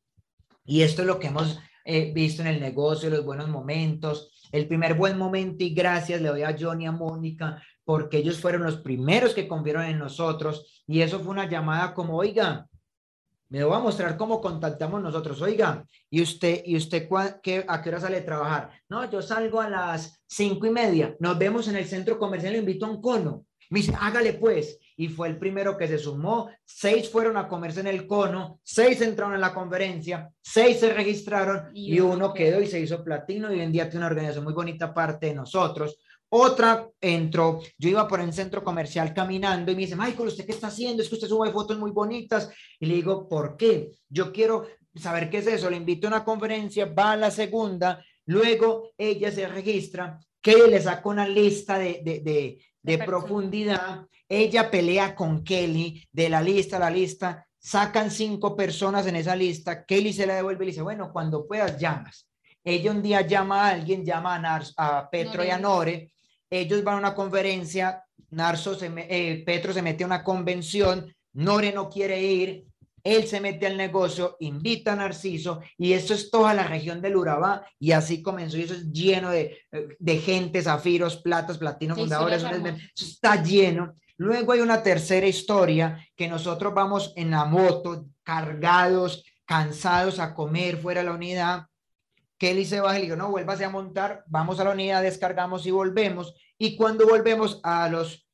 Y 0.66 0.82
esto 0.82 1.04
es 1.04 1.08
lo 1.08 1.20
que 1.20 1.28
hemos 1.28 1.60
eh, 1.86 2.12
visto 2.13 2.42
en 2.42 2.50
el 2.50 2.60
negocio, 2.60 3.10
los 3.10 3.24
buenos 3.24 3.48
momentos. 3.48 4.32
El 4.51 4.68
primer 4.68 4.96
buen 4.96 5.18
momento 5.18 5.63
y 5.63 5.70
gracias 5.70 6.22
le 6.22 6.30
doy 6.30 6.44
a 6.44 6.56
Johnny 6.60 6.84
y 6.84 6.88
a 6.88 6.92
Mónica 6.92 7.62
porque 7.84 8.18
ellos 8.18 8.39
fueron 8.39 8.63
los 8.63 8.77
primeros 8.77 9.34
que 9.34 9.48
confiaron 9.48 9.86
en 9.86 10.00
nosotros 10.00 10.84
y 10.88 11.01
eso 11.01 11.20
fue 11.20 11.32
una 11.32 11.48
llamada 11.48 11.94
como, 11.94 12.18
oiga, 12.18 12.68
me 13.50 13.63
voy 13.63 13.75
a 13.75 13.80
mostrar 13.80 14.18
cómo 14.18 14.42
contactamos 14.42 15.01
nosotros. 15.01 15.42
Oiga, 15.42 15.86
¿y 16.10 16.22
usted, 16.22 16.63
y 16.65 16.75
usted 16.75 17.08
qué, 17.44 17.63
a 17.68 17.82
qué 17.82 17.89
hora 17.89 18.00
sale 18.00 18.18
a 18.18 18.25
trabajar? 18.25 18.72
No, 18.89 19.10
yo 19.10 19.22
salgo 19.22 19.62
a 19.62 19.70
las 19.70 20.20
cinco 20.25 20.65
y 20.65 20.72
media. 20.72 21.15
Nos 21.20 21.38
vemos 21.38 21.68
en 21.68 21.75
el 21.75 21.86
centro 21.86 22.18
comercial, 22.18 22.54
le 22.54 22.60
invito 22.60 22.86
a 22.86 22.89
un 22.89 23.01
cono. 23.01 23.46
Me 23.70 23.80
dice, 23.80 23.94
hágale 24.00 24.34
pues. 24.34 24.80
Y 24.98 25.10
fue 25.10 25.28
el 25.28 25.38
primero 25.38 25.78
que 25.78 25.88
se 25.88 25.98
sumó. 25.98 26.50
Seis 26.64 27.10
fueron 27.10 27.38
a 27.38 27.48
comerse 27.48 27.82
en 27.82 27.88
el 27.88 28.08
cono, 28.08 28.60
seis 28.64 29.02
entraron 29.02 29.36
en 29.36 29.42
la 29.42 29.54
conferencia, 29.54 30.30
seis 30.42 30.80
se 30.80 30.94
registraron 30.94 31.72
y, 31.74 32.00
uno 32.00 32.34
quedó 32.34 32.62
y 32.62 32.68
se 32.68 32.80
hizo 32.80 33.04
platino. 33.04 33.52
Y 33.52 33.56
hoy 33.56 33.62
en 33.62 33.72
día 33.72 33.90
tiene 33.90 34.06
una 34.06 34.08
organización 34.08 34.44
muy 34.44 34.54
bonita 34.54 34.94
parte 34.94 35.28
de 35.28 35.36
nosotros. 35.36 35.98
Otra 36.30 36.90
entró, 37.00 37.62
yo 37.78 37.90
iba 37.90 38.08
por 38.08 38.20
el 38.20 38.34
centro 38.34 38.64
comercial 38.64 39.14
caminando 39.14 39.72
y 39.72 39.75
me 39.75 39.82
dice, 39.82 39.96
Michael, 39.96 40.30
¿usted 40.30 40.46
qué 40.46 40.52
está 40.52 40.68
haciendo? 40.68 41.02
Es 41.02 41.10
que 41.10 41.16
usted 41.16 41.28
sube 41.28 41.52
fotos 41.52 41.78
muy 41.78 41.92
bonitas. 41.92 42.50
Y 42.80 42.88
le 42.88 42.96
digo, 42.96 43.30
¿por 43.30 43.56
qué? 43.56 43.92
Yo 44.10 44.32
quiero 44.32 44.66
saber 44.96 45.30
qué 45.30 45.38
es 45.38 45.48
eso. 45.48 45.70
Le 45.70 45.78
invito 45.78 46.08
a 46.08 46.10
una 46.10 46.25
conferencia, 46.25 46.86
va 46.86 47.12
a 47.12 47.18
la 47.18 47.32
segunda, 47.32 48.04
luego 48.25 48.92
ella 48.98 49.32
se 49.32 49.48
registra, 49.48 50.20
que 50.42 50.68
le 50.68 50.82
saca 50.82 51.10
una 51.10 51.28
lista 51.28 51.80
de, 51.80 52.02
de, 52.04 52.20
de, 52.20 52.60
profundidad. 52.98 54.06
Ella 54.27 54.72
pelea 54.72 55.15
con 55.15 55.44
Kelly 55.44 56.08
de 56.12 56.30
la 56.30 56.42
lista 56.42 56.77
a 56.77 56.80
la 56.80 56.89
lista, 56.89 57.46
sacan 57.60 58.12
cinco 58.12 58.56
personas 58.56 59.08
en 59.08 59.15
esa 59.15 59.36
lista, 59.36 59.86
Kelly 59.86 60.13
se 60.13 60.25
la 60.25 60.36
devuelve 60.36 60.63
y 60.63 60.68
le 60.68 60.72
dice, 60.72 60.82
bueno, 60.84 61.12
cuando 61.12 61.48
puedas 61.48 61.80
llamas. 61.80 62.27
Ella 62.63 62.92
un 62.92 63.01
día 63.01 63.22
llama 63.22 63.68
a 63.68 63.70
alguien, 63.72 64.04
llama 64.04 64.36
a, 64.36 64.63
a 64.77 65.10
Petro 65.10 65.44
y 65.44 65.50
a 65.50 65.58
Nore, 65.58 66.12
ellos 66.50 66.84
van 66.84 66.96
a 66.96 67.00
una 67.00 67.15
conferencia, 67.15 68.04
Narso 68.30 68.75
se 68.75 68.92
eh, 68.96 69.44
Petro 69.46 69.74
se 69.74 69.82
mete 69.82 70.04
a 70.04 70.08
una 70.08 70.24
convención, 70.24 71.13
Nore 71.34 71.72
no 71.72 71.89
quiere 71.89 72.22
ir, 72.22 72.65
él 73.06 73.28
se 73.28 73.40
mete 73.40 73.68
al 73.68 73.78
negocio, 73.78 74.36
invita 74.42 74.92
a 74.92 74.96
Narciso 74.98 75.62
y 75.78 75.94
eso 75.94 76.14
es 76.14 76.30
toda 76.30 76.54
la 76.54 76.64
región 76.64 77.02
del 77.02 77.16
Urabá 77.16 77.66
y 77.80 77.94
así 77.94 78.22
comenzó 78.22 78.58
y 78.58 78.64
eso 78.64 78.74
es 78.74 78.92
lleno 78.92 79.30
de, 79.30 79.60
de 79.98 80.18
gente, 80.18 80.62
zafiros, 80.62 81.18
platos, 81.18 81.58
platinos, 81.58 81.98
fundadores, 81.98 82.44
eso 82.44 83.06
está 83.06 83.42
lleno. 83.42 83.96
Luego 84.18 84.52
hay 84.52 84.60
una 84.60 84.84
tercera 84.84 85.28
historia 85.28 86.06
que 86.16 86.28
nosotros 86.28 86.74
vamos 86.74 87.14
en 87.16 87.32
la 87.32 87.46
moto, 87.46 88.08
cargados, 88.24 89.24
cansados 89.46 90.20
a 90.20 90.34
comer 90.34 90.78
fuera 90.78 91.02
de 91.02 91.08
la 91.08 91.14
unidad 91.14 91.68
Kelly 92.38 92.66
se 92.66 92.82
baja 92.82 92.98
y 92.98 93.00
le 93.00 93.06
digo, 93.06 93.16
no, 93.16 93.30
vuélvase 93.30 93.64
a 93.66 93.70
montar, 93.70 94.24
vamos 94.28 94.60
a 94.60 94.66
la 94.66 94.72
unidad, 94.72 95.02
descargamos 95.02 95.66
y 95.66 95.72
volvemos. 95.72 96.36
Y 96.58 96.76
cuando 96.76 97.08
volvemos 97.08 97.60
a 97.64 97.88
los 97.90 98.25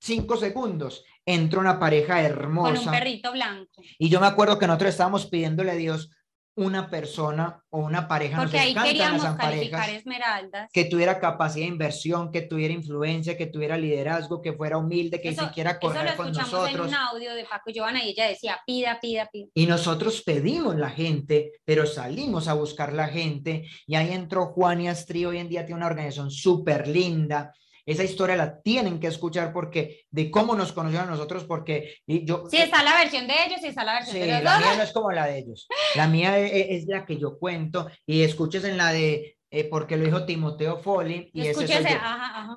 cinco 0.00 0.36
segundos, 0.36 1.04
entra 1.24 1.60
una 1.60 1.78
pareja 1.78 2.22
hermosa. 2.22 2.74
Con 2.74 2.84
un 2.86 2.90
perrito 2.90 3.32
blanco. 3.32 3.82
Y 3.98 4.08
yo 4.08 4.20
me 4.20 4.26
acuerdo 4.26 4.58
que 4.58 4.66
nosotros 4.66 4.90
estábamos 4.90 5.26
pidiéndole 5.26 5.72
a 5.72 5.76
Dios 5.76 6.10
una 6.58 6.90
persona 6.90 7.62
o 7.70 7.78
una 7.78 8.08
pareja. 8.08 8.38
Porque 8.38 8.58
ahí 8.58 8.74
queríamos 8.74 9.22
calificar 9.36 9.90
esmeraldas. 9.90 10.68
Que 10.72 10.86
tuviera 10.86 11.20
capacidad 11.20 11.64
de 11.64 11.72
inversión, 11.72 12.32
que 12.32 12.42
tuviera 12.42 12.74
influencia, 12.74 13.36
que 13.36 13.46
tuviera 13.46 13.78
liderazgo, 13.78 14.42
que 14.42 14.52
fuera 14.52 14.76
humilde, 14.76 15.20
que 15.20 15.36
siquiera 15.36 15.78
correr 15.78 16.16
con 16.16 16.32
nosotros. 16.32 16.74
en 16.74 16.80
un 16.80 16.94
audio 16.94 17.34
de 17.34 17.44
Paco 17.44 17.70
y 17.70 17.74
Giovanna 17.74 18.04
y 18.04 18.10
ella 18.10 18.26
decía, 18.26 18.58
pida, 18.66 18.98
pida, 19.00 19.28
pida. 19.32 19.46
Y 19.54 19.66
nosotros 19.66 20.20
pedimos 20.22 20.74
la 20.76 20.90
gente, 20.90 21.52
pero 21.64 21.86
salimos 21.86 22.48
a 22.48 22.54
buscar 22.54 22.92
la 22.92 23.06
gente 23.06 23.68
y 23.86 23.94
ahí 23.94 24.12
entró 24.12 24.46
Juan 24.46 24.80
y 24.80 24.88
Astri, 24.88 25.26
hoy 25.26 25.38
en 25.38 25.48
día 25.48 25.64
tiene 25.64 25.76
una 25.76 25.86
organización 25.86 26.32
súper 26.32 26.88
linda 26.88 27.52
esa 27.88 28.04
historia 28.04 28.36
la 28.36 28.60
tienen 28.60 29.00
que 29.00 29.06
escuchar 29.06 29.50
porque 29.50 30.02
de 30.10 30.30
cómo 30.30 30.54
nos 30.54 30.72
conocieron 30.72 31.08
nosotros, 31.08 31.44
porque 31.44 31.96
yo... 32.06 32.44
Sí, 32.50 32.58
está 32.58 32.82
la 32.82 32.94
versión 32.98 33.26
de 33.26 33.32
ellos 33.46 33.60
y 33.62 33.68
está 33.68 33.82
la 33.82 33.94
versión 33.94 34.20
de 34.20 34.26
los 34.34 34.42
la 34.42 34.58
mía 34.58 34.76
no 34.76 34.82
es 34.82 34.92
como 34.92 35.10
la 35.10 35.26
de 35.26 35.38
ellos. 35.38 35.66
La 35.94 36.06
mía 36.06 36.38
e, 36.38 36.46
e, 36.46 36.76
es, 36.76 36.86
la 36.86 37.06
que 37.06 37.16
yo 37.16 37.38
cuento 37.38 37.88
y 38.04 38.22
escuches 38.22 38.64
en 38.64 38.76
la 38.76 38.92
de 38.92 39.38
eh, 39.50 39.64
porque 39.64 39.96
lo 39.96 40.04
dijo 40.04 40.26
Timoteo 40.26 40.76
Foley. 40.76 41.30
Y, 41.32 41.46
ese 41.46 41.64
ajá, 41.74 42.42
ajá, 42.42 42.56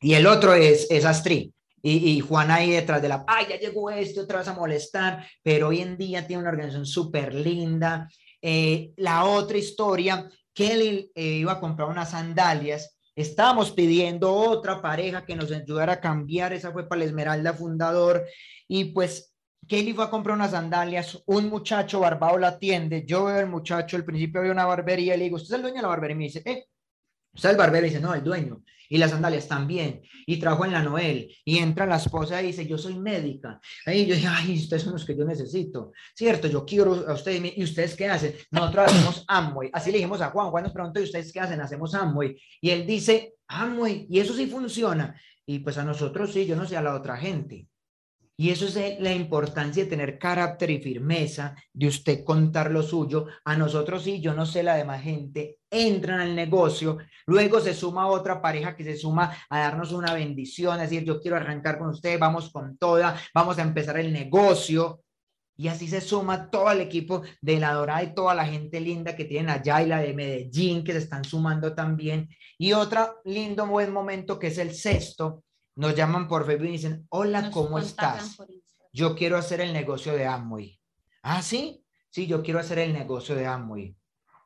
y 0.00 0.14
el 0.14 0.26
otro 0.26 0.54
es, 0.54 0.90
es 0.90 1.04
Astrid. 1.04 1.50
Y, 1.82 2.12
y, 2.12 2.20
Juan 2.20 2.50
ahí 2.50 2.70
detrás 2.70 3.02
de 3.02 3.10
la, 3.10 3.22
ay, 3.26 3.44
ya 3.50 3.58
llegó 3.58 3.90
este 3.90 4.20
otra 4.20 4.38
vez 4.38 4.48
a 4.48 4.54
molestar, 4.54 5.28
pero 5.42 5.68
hoy 5.68 5.82
en 5.82 5.98
día 5.98 6.26
tiene 6.26 6.40
una 6.40 6.50
organización 6.50 6.86
súper 6.86 7.34
linda. 7.34 8.08
Eh, 8.40 8.92
la 8.96 9.26
otra 9.26 9.58
historia, 9.58 10.26
Kelly 10.54 11.10
eh, 11.14 11.22
iba 11.22 11.52
a 11.52 11.60
comprar 11.60 11.90
unas 11.90 12.12
sandalias 12.12 12.93
Estábamos 13.16 13.70
pidiendo 13.70 14.32
otra 14.32 14.82
pareja 14.82 15.24
que 15.24 15.36
nos 15.36 15.52
ayudara 15.52 15.94
a 15.94 16.00
cambiar, 16.00 16.52
esa 16.52 16.72
fue 16.72 16.88
para 16.88 17.02
el 17.02 17.08
Esmeralda 17.08 17.52
fundador, 17.52 18.24
y 18.66 18.86
pues 18.86 19.34
Kelly 19.68 19.92
fue 19.92 20.04
a 20.04 20.10
comprar 20.10 20.36
unas 20.36 20.50
sandalias, 20.50 21.22
un 21.26 21.48
muchacho 21.48 22.00
barbado 22.00 22.38
la 22.38 22.48
atiende, 22.48 23.04
yo 23.06 23.24
veo 23.24 23.38
al 23.38 23.48
muchacho, 23.48 23.96
al 23.96 24.04
principio 24.04 24.42
veo 24.42 24.52
una 24.52 24.66
barbería, 24.66 25.16
le 25.16 25.24
digo, 25.24 25.36
¿usted 25.36 25.54
es 25.54 25.56
el 25.56 25.62
dueño 25.62 25.76
de 25.76 25.82
la 25.82 25.88
barbería? 25.88 26.14
Y 26.14 26.18
me 26.18 26.24
dice, 26.24 26.42
eh, 26.44 26.66
¿usted 27.34 27.48
es 27.48 27.52
el 27.52 27.58
barbero? 27.58 27.86
Y 27.86 27.90
dice, 27.90 28.00
no, 28.00 28.14
el 28.14 28.24
dueño 28.24 28.62
y 28.88 28.98
las 28.98 29.10
sandalias 29.10 29.48
también, 29.48 30.02
y 30.26 30.36
trabajo 30.38 30.64
en 30.64 30.72
la 30.72 30.82
Noel, 30.82 31.34
y 31.44 31.58
entra 31.58 31.86
la 31.86 31.96
esposa 31.96 32.40
y 32.42 32.46
dice, 32.46 32.66
yo 32.66 32.78
soy 32.78 32.98
médica. 32.98 33.60
Ahí 33.86 34.06
yo 34.06 34.14
dije, 34.14 34.28
ay, 34.28 34.56
ustedes 34.56 34.82
son 34.82 34.92
los 34.92 35.04
que 35.04 35.16
yo 35.16 35.24
necesito, 35.24 35.92
¿cierto? 36.14 36.48
Yo 36.48 36.64
quiero 36.64 36.92
a 37.08 37.14
ustedes, 37.14 37.56
¿y 37.56 37.64
ustedes 37.64 37.96
qué 37.96 38.08
hacen? 38.08 38.34
Nosotros 38.50 38.86
hacemos 38.86 39.24
Amway. 39.26 39.70
Así 39.72 39.90
le 39.90 39.98
dijimos 39.98 40.20
a 40.20 40.30
Juan, 40.30 40.50
Juan 40.50 40.64
nos 40.64 40.72
preguntó, 40.72 41.00
¿y 41.00 41.04
ustedes 41.04 41.32
qué 41.32 41.40
hacen? 41.40 41.60
Hacemos 41.60 41.94
Amway. 41.94 42.40
Y 42.60 42.70
él 42.70 42.86
dice, 42.86 43.34
Amway, 43.48 44.06
y 44.08 44.20
eso 44.20 44.34
sí 44.34 44.46
funciona. 44.46 45.18
Y 45.46 45.58
pues 45.58 45.76
a 45.78 45.84
nosotros 45.84 46.32
sí, 46.32 46.46
yo 46.46 46.56
no 46.56 46.66
sé 46.66 46.76
a 46.76 46.82
la 46.82 46.94
otra 46.94 47.16
gente. 47.16 47.66
Y 48.36 48.50
eso 48.50 48.66
es 48.66 49.00
la 49.00 49.12
importancia 49.12 49.84
de 49.84 49.90
tener 49.90 50.18
carácter 50.18 50.70
y 50.70 50.80
firmeza, 50.80 51.54
de 51.72 51.86
usted 51.86 52.24
contar 52.24 52.72
lo 52.72 52.82
suyo. 52.82 53.26
A 53.44 53.56
nosotros 53.56 54.02
sí, 54.02 54.20
yo 54.20 54.34
no 54.34 54.44
sé 54.44 54.64
la 54.64 54.74
demás 54.74 55.02
gente, 55.02 55.58
entran 55.70 56.20
al 56.20 56.34
negocio, 56.34 56.98
luego 57.26 57.60
se 57.60 57.74
suma 57.74 58.08
otra 58.08 58.42
pareja 58.42 58.74
que 58.74 58.82
se 58.82 58.96
suma 58.96 59.36
a 59.48 59.60
darnos 59.60 59.92
una 59.92 60.14
bendición, 60.14 60.80
es 60.80 60.90
decir, 60.90 61.04
yo 61.04 61.20
quiero 61.20 61.36
arrancar 61.36 61.78
con 61.78 61.90
usted, 61.90 62.18
vamos 62.18 62.50
con 62.50 62.76
toda, 62.76 63.16
vamos 63.32 63.58
a 63.58 63.62
empezar 63.62 63.98
el 63.98 64.12
negocio. 64.12 65.00
Y 65.56 65.68
así 65.68 65.86
se 65.86 66.00
suma 66.00 66.50
todo 66.50 66.72
el 66.72 66.80
equipo 66.80 67.22
de 67.40 67.60
la 67.60 67.74
Dorada 67.74 68.02
y 68.02 68.12
toda 68.12 68.34
la 68.34 68.44
gente 68.44 68.80
linda 68.80 69.14
que 69.14 69.24
tienen 69.24 69.50
allá 69.50 69.80
y 69.82 69.86
la 69.86 70.00
de 70.00 70.12
Medellín 70.12 70.82
que 70.82 70.90
se 70.90 70.98
están 70.98 71.24
sumando 71.24 71.72
también. 71.76 72.28
Y 72.58 72.72
otro 72.72 73.20
lindo 73.24 73.64
buen 73.64 73.92
momento 73.92 74.36
que 74.36 74.48
es 74.48 74.58
el 74.58 74.74
sexto, 74.74 75.44
nos 75.76 75.94
llaman 75.94 76.28
por 76.28 76.46
Facebook 76.46 76.68
y 76.68 76.72
dicen, 76.72 77.06
hola, 77.10 77.50
¿cómo 77.50 77.78
estás? 77.78 78.36
Yo 78.92 79.14
quiero 79.16 79.36
hacer 79.36 79.60
el 79.60 79.72
negocio 79.72 80.12
de 80.14 80.26
Amway. 80.26 80.78
Ah, 81.22 81.42
sí, 81.42 81.84
sí, 82.10 82.26
yo 82.26 82.42
quiero 82.42 82.60
hacer 82.60 82.78
el 82.78 82.92
negocio 82.92 83.34
de 83.34 83.46
Amway. 83.46 83.96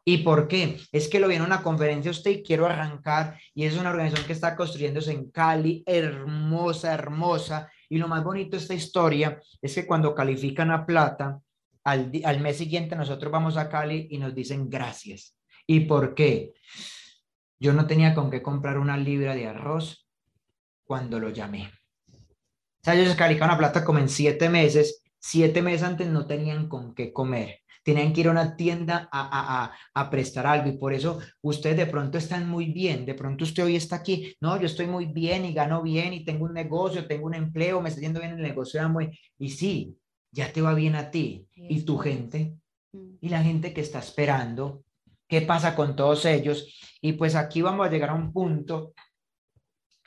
¿Y 0.04 0.18
por 0.18 0.49
qué? 0.49 0.80
Es 0.90 1.06
que 1.08 1.20
lo 1.20 1.28
vi 1.28 1.35
en 1.35 1.42
una 1.42 1.62
conferencia 1.62 2.11
usted 2.11 2.30
y 2.30 2.42
quiero 2.42 2.64
arrancar 2.64 3.38
y 3.52 3.64
es 3.64 3.76
una 3.76 3.90
organización 3.90 4.26
que 4.26 4.32
está 4.32 4.56
construyéndose 4.56 5.12
en 5.12 5.30
Cali, 5.30 5.82
hermosa, 5.85 6.94
hermosa. 6.94 7.70
Y 7.90 7.99
lo 7.99 8.08
más 8.08 8.25
bonito 8.25 8.56
de 8.56 8.62
esta 8.62 8.73
historia 8.73 9.38
es 9.61 9.75
que 9.75 9.87
cuando 9.87 10.14
califican 10.14 10.70
a 10.70 10.87
plata, 10.87 11.38
al, 11.85 12.11
al 12.25 12.40
mes 12.40 12.56
siguiente 12.56 12.97
nosotros 12.97 13.30
vamos 13.30 13.58
a 13.58 13.68
Cali 13.68 14.08
y 14.11 14.16
nos 14.16 14.35
dicen 14.35 14.70
gracias. 14.70 15.37
¿Y 15.66 15.80
por 15.80 16.14
qué? 16.14 16.54
Yo 17.61 17.75
no 17.75 17.87
tenía 17.87 18.14
con 18.14 18.30
qué 18.30 18.40
comprar 18.40 18.78
una 18.78 18.97
libra 18.97 19.35
de 19.35 19.47
arroz, 19.47 20.07
cuando 20.88 21.21
lo 21.21 21.28
llamé. 21.28 21.71
O 22.11 22.83
sea, 22.83 22.95
ellos 22.95 23.14
calificaron 23.14 23.54
a 23.54 23.59
plata 23.59 23.85
como 23.85 23.99
en 23.99 24.09
siete 24.09 24.49
meses. 24.49 25.02
Siete 25.21 25.61
meses 25.61 25.83
antes 25.83 26.09
no 26.09 26.26
tenían 26.26 26.66
con 26.66 26.95
qué 26.95 27.12
comer. 27.12 27.61
Tenían 27.85 28.12
que 28.12 28.23
ir 28.23 28.28
a 28.28 28.30
una 28.30 28.57
tienda 28.57 29.09
a, 29.12 29.21
a, 29.21 29.64
a, 29.64 29.73
a, 29.95 30.11
prestar 30.11 30.47
algo 30.47 30.68
y 30.68 30.78
por 30.78 30.95
eso 30.95 31.21
ustedes 31.42 31.76
de 31.76 31.87
pronto 31.87 32.16
están 32.16 32.49
muy 32.49 32.73
bien. 32.73 33.04
De 33.04 33.14
pronto 33.14 33.45
usted 33.45 33.64
hoy 33.64 33.76
está 33.76 33.97
aquí. 33.97 34.35
No, 34.40 34.59
yo 34.59 34.66
estoy 34.66 34.87
muy 34.87 35.07
bien 35.07 35.45
y 35.45 35.52
gano 35.52 35.83
bien 35.83 36.14
y 36.14 36.25
tengo 36.25 36.47
un 36.47 36.54
negocio, 36.54 37.07
tengo 37.07 37.26
un 37.26 37.35
empleo, 37.35 37.83
me 37.83 37.90
está 37.90 38.00
yendo 38.00 38.21
bien 38.21 38.33
el 38.33 38.42
negocio. 38.42 38.87
Muy... 38.88 39.18
Y 39.38 39.50
sí, 39.50 39.99
ya 40.33 40.50
te 40.52 40.62
va 40.62 40.73
bien 40.73 40.95
a 40.97 41.11
ti. 41.11 41.47
¿Y 41.54 41.83
tu 41.83 41.99
gente? 41.99 42.54
Mm. 42.92 43.16
Y 43.21 43.28
la 43.28 43.42
gente 43.42 43.75
que 43.75 43.83
está 43.83 43.99
esperando. 43.99 44.85
¿Qué 45.28 45.42
pasa 45.42 45.75
con 45.75 45.95
todos 45.95 46.25
ellos? 46.25 46.99
Y 47.02 47.12
pues 47.12 47.35
aquí 47.35 47.61
vamos 47.61 47.87
a 47.87 47.90
llegar 47.90 48.11
a 48.11 48.14
un 48.14 48.33
punto 48.33 48.95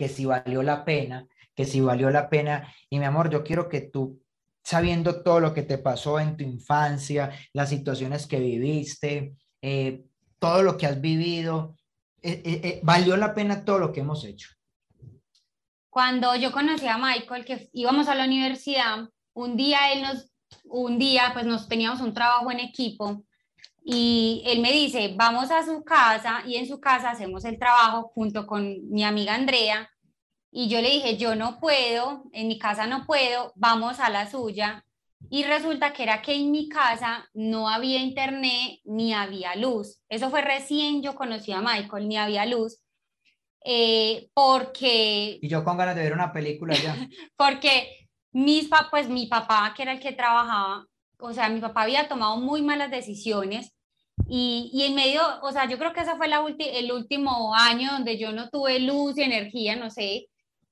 que 0.02 0.10
si 0.10 0.26
valió 0.26 0.64
la 0.64 0.84
pena, 0.84 1.28
que 1.56 1.64
si 1.64 1.80
valió 1.80 2.10
la 2.10 2.28
pena. 2.28 2.74
Y 2.90 2.98
mi 2.98 3.06
amor, 3.06 3.30
yo 3.30 3.44
quiero 3.44 3.70
que 3.70 3.82
tú, 3.82 4.20
sabiendo 4.64 5.22
todo 5.22 5.40
lo 5.40 5.54
que 5.54 5.62
te 5.62 5.78
pasó 5.78 6.20
en 6.20 6.36
tu 6.36 6.44
infancia, 6.44 7.30
las 7.54 7.70
situaciones 7.70 8.26
que 8.26 8.40
viviste, 8.40 9.36
eh, 9.62 10.04
todo 10.40 10.64
lo 10.64 10.76
que 10.76 10.88
has 10.88 11.00
vivido, 11.00 11.78
eh, 12.24 12.42
eh, 12.44 12.80
valió 12.82 13.16
la 13.16 13.36
pena 13.36 13.64
todo 13.64 13.78
lo 13.78 13.92
que 13.92 14.00
hemos 14.00 14.26
hecho. 14.26 14.50
Cuando 15.92 16.36
yo 16.36 16.52
conocí 16.52 16.88
a 16.88 16.98
Michael, 16.98 17.46
que 17.46 17.70
íbamos 17.72 18.08
a 18.08 18.16
la 18.16 18.26
universidad, 18.26 19.08
un 19.34 19.56
día 19.56 19.94
él 19.94 20.02
nos, 20.02 20.32
un 20.64 20.98
día 20.98 21.30
pues 21.32 21.46
nos 21.46 21.68
teníamos 21.68 22.02
un 22.02 22.16
trabajo 22.16 22.50
en 22.50 22.60
equipo 22.60 23.24
y 23.84 24.42
él 24.48 24.62
me 24.62 24.72
dice, 24.72 25.14
vamos 25.16 25.52
a 25.52 25.64
su 25.64 25.84
casa 25.84 26.42
y 26.48 26.56
en 26.56 26.68
su 26.68 26.80
casa 26.80 27.12
hacemos 27.12 27.46
el 27.46 27.60
trabajo 27.60 28.12
junto 28.16 28.48
con 28.48 28.90
mi 28.90 29.04
amiga 29.04 29.36
Andrea. 29.36 29.91
Y 30.52 30.68
yo 30.68 30.82
le 30.82 30.90
dije, 30.90 31.18
yo 31.18 31.36
no 31.36 31.60
puedo, 31.60 32.26
en 32.34 32.50
mi 32.50 32.60
casa 32.60 32.86
no 32.86 33.06
puedo, 33.06 33.54
vamos 33.56 34.00
a 34.02 34.10
la 34.10 34.30
suya. 34.30 34.86
Y 35.30 35.44
resulta 35.44 35.94
que 35.94 36.04
era 36.04 36.22
que 36.22 36.36
en 36.36 36.52
mi 36.52 36.68
casa 36.68 37.30
no 37.34 37.70
había 37.70 38.00
internet 38.00 38.80
ni 38.84 39.14
había 39.14 39.56
luz. 39.56 40.02
Eso 40.10 40.30
fue 40.30 40.42
recién 40.42 41.02
yo 41.02 41.16
conocí 41.16 41.54
a 41.54 41.62
Michael, 41.62 42.08
ni 42.08 42.18
había 42.18 42.46
luz. 42.46 42.82
Eh, 43.64 44.30
porque... 44.34 45.40
Y 45.42 45.48
yo 45.48 45.64
con 45.64 45.78
ganas 45.78 45.96
de 45.96 46.04
ver 46.04 46.14
una 46.14 46.34
película 46.34 46.76
ya. 46.76 46.96
porque 47.38 48.10
mis, 48.34 48.70
pues 48.90 49.08
mi 49.08 49.28
papá, 49.28 49.74
que 49.76 49.84
era 49.84 49.94
el 49.94 50.00
que 50.00 50.12
trabajaba, 50.12 50.86
o 51.20 51.32
sea, 51.34 51.48
mi 51.50 51.62
papá 51.62 51.84
había 51.84 52.10
tomado 52.10 52.38
muy 52.38 52.62
malas 52.62 52.92
decisiones 52.92 53.74
y, 54.28 54.70
y 54.74 54.84
en 54.84 54.96
medio, 54.96 55.22
o 55.44 55.52
sea, 55.52 55.68
yo 55.68 55.78
creo 55.78 55.94
que 55.94 56.02
ese 56.02 56.16
fue 56.16 56.28
la 56.28 56.44
el 56.48 56.92
último 56.92 57.54
año 57.56 57.92
donde 57.92 58.18
yo 58.18 58.32
no 58.32 58.50
tuve 58.50 58.80
luz 58.80 59.18
y 59.18 59.22
energía, 59.22 59.76
no 59.76 59.90
sé, 59.90 60.28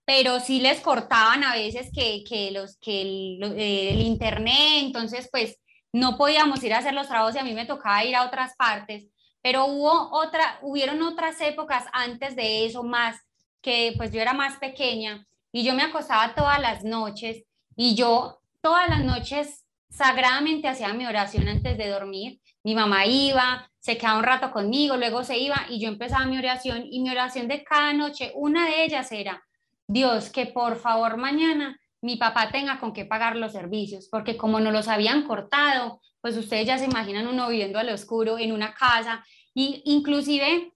pero 0.09 0.39
sí 0.39 0.59
les 0.59 0.81
cortaban 0.81 1.43
a 1.43 1.53
veces 1.53 1.91
que, 1.93 2.23
que 2.27 2.49
los, 2.49 2.77
que 2.77 3.01
el, 3.03 3.43
eh, 3.55 3.91
el, 3.91 4.01
internet, 4.01 4.79
entonces 4.79 5.29
pues 5.31 5.59
no 5.93 6.17
podíamos 6.17 6.63
ir 6.63 6.73
a 6.73 6.79
hacer 6.79 6.95
los 6.95 7.07
trabajos 7.07 7.35
y 7.35 7.37
a 7.37 7.43
mí 7.43 7.53
me 7.53 7.67
tocaba 7.67 8.03
ir 8.03 8.15
a 8.15 8.25
otras 8.25 8.55
partes, 8.55 9.05
pero 9.43 9.67
hubo 9.67 10.09
otra, 10.11 10.57
hubieron 10.63 11.03
otras 11.03 11.39
épocas 11.41 11.83
antes 11.93 12.35
de 12.35 12.65
eso 12.65 12.81
más, 12.81 13.17
que 13.61 13.93
pues 13.97 14.11
yo 14.11 14.19
era 14.19 14.33
más 14.33 14.57
pequeña 14.57 15.27
y 15.51 15.63
yo 15.63 15.75
me 15.75 15.83
acostaba 15.83 16.33
todas 16.33 16.59
las 16.59 16.83
noches 16.83 17.43
y 17.75 17.93
yo 17.93 18.41
todas 18.61 18.89
las 18.89 19.03
noches 19.03 19.67
sagradamente 19.91 20.67
hacía 20.67 20.91
mi 20.91 21.05
oración 21.05 21.47
antes 21.47 21.77
de 21.77 21.87
dormir. 21.87 22.41
Mi 22.63 22.73
mamá 22.73 23.05
iba, 23.05 23.69
se 23.77 23.99
quedaba 23.99 24.17
un 24.17 24.23
rato 24.23 24.49
conmigo, 24.49 24.97
luego 24.97 25.23
se 25.23 25.37
iba 25.37 25.67
y 25.69 25.79
yo 25.79 25.87
empezaba 25.87 26.25
mi 26.25 26.39
oración 26.39 26.87
y 26.89 26.99
mi 26.99 27.11
oración 27.11 27.47
de 27.47 27.63
cada 27.63 27.93
noche, 27.93 28.31
una 28.33 28.65
de 28.65 28.85
ellas 28.85 29.11
era, 29.11 29.43
Dios, 29.89 30.29
que 30.29 30.45
por 30.45 30.77
favor 30.77 31.17
mañana 31.17 31.79
mi 32.01 32.15
papá 32.15 32.51
tenga 32.51 32.79
con 32.79 32.93
qué 32.93 33.05
pagar 33.05 33.35
los 33.35 33.53
servicios, 33.53 34.07
porque 34.09 34.37
como 34.37 34.59
no 34.59 34.69
los 34.69 34.87
habían 34.87 35.23
cortado, 35.23 35.99
pues 36.21 36.37
ustedes 36.37 36.67
ya 36.67 36.77
se 36.77 36.85
imaginan 36.85 37.27
uno 37.27 37.49
viviendo 37.49 37.79
al 37.79 37.89
oscuro 37.89 38.37
en 38.37 38.51
una 38.51 38.75
casa 38.75 39.25
y 39.55 39.81
inclusive 39.85 40.73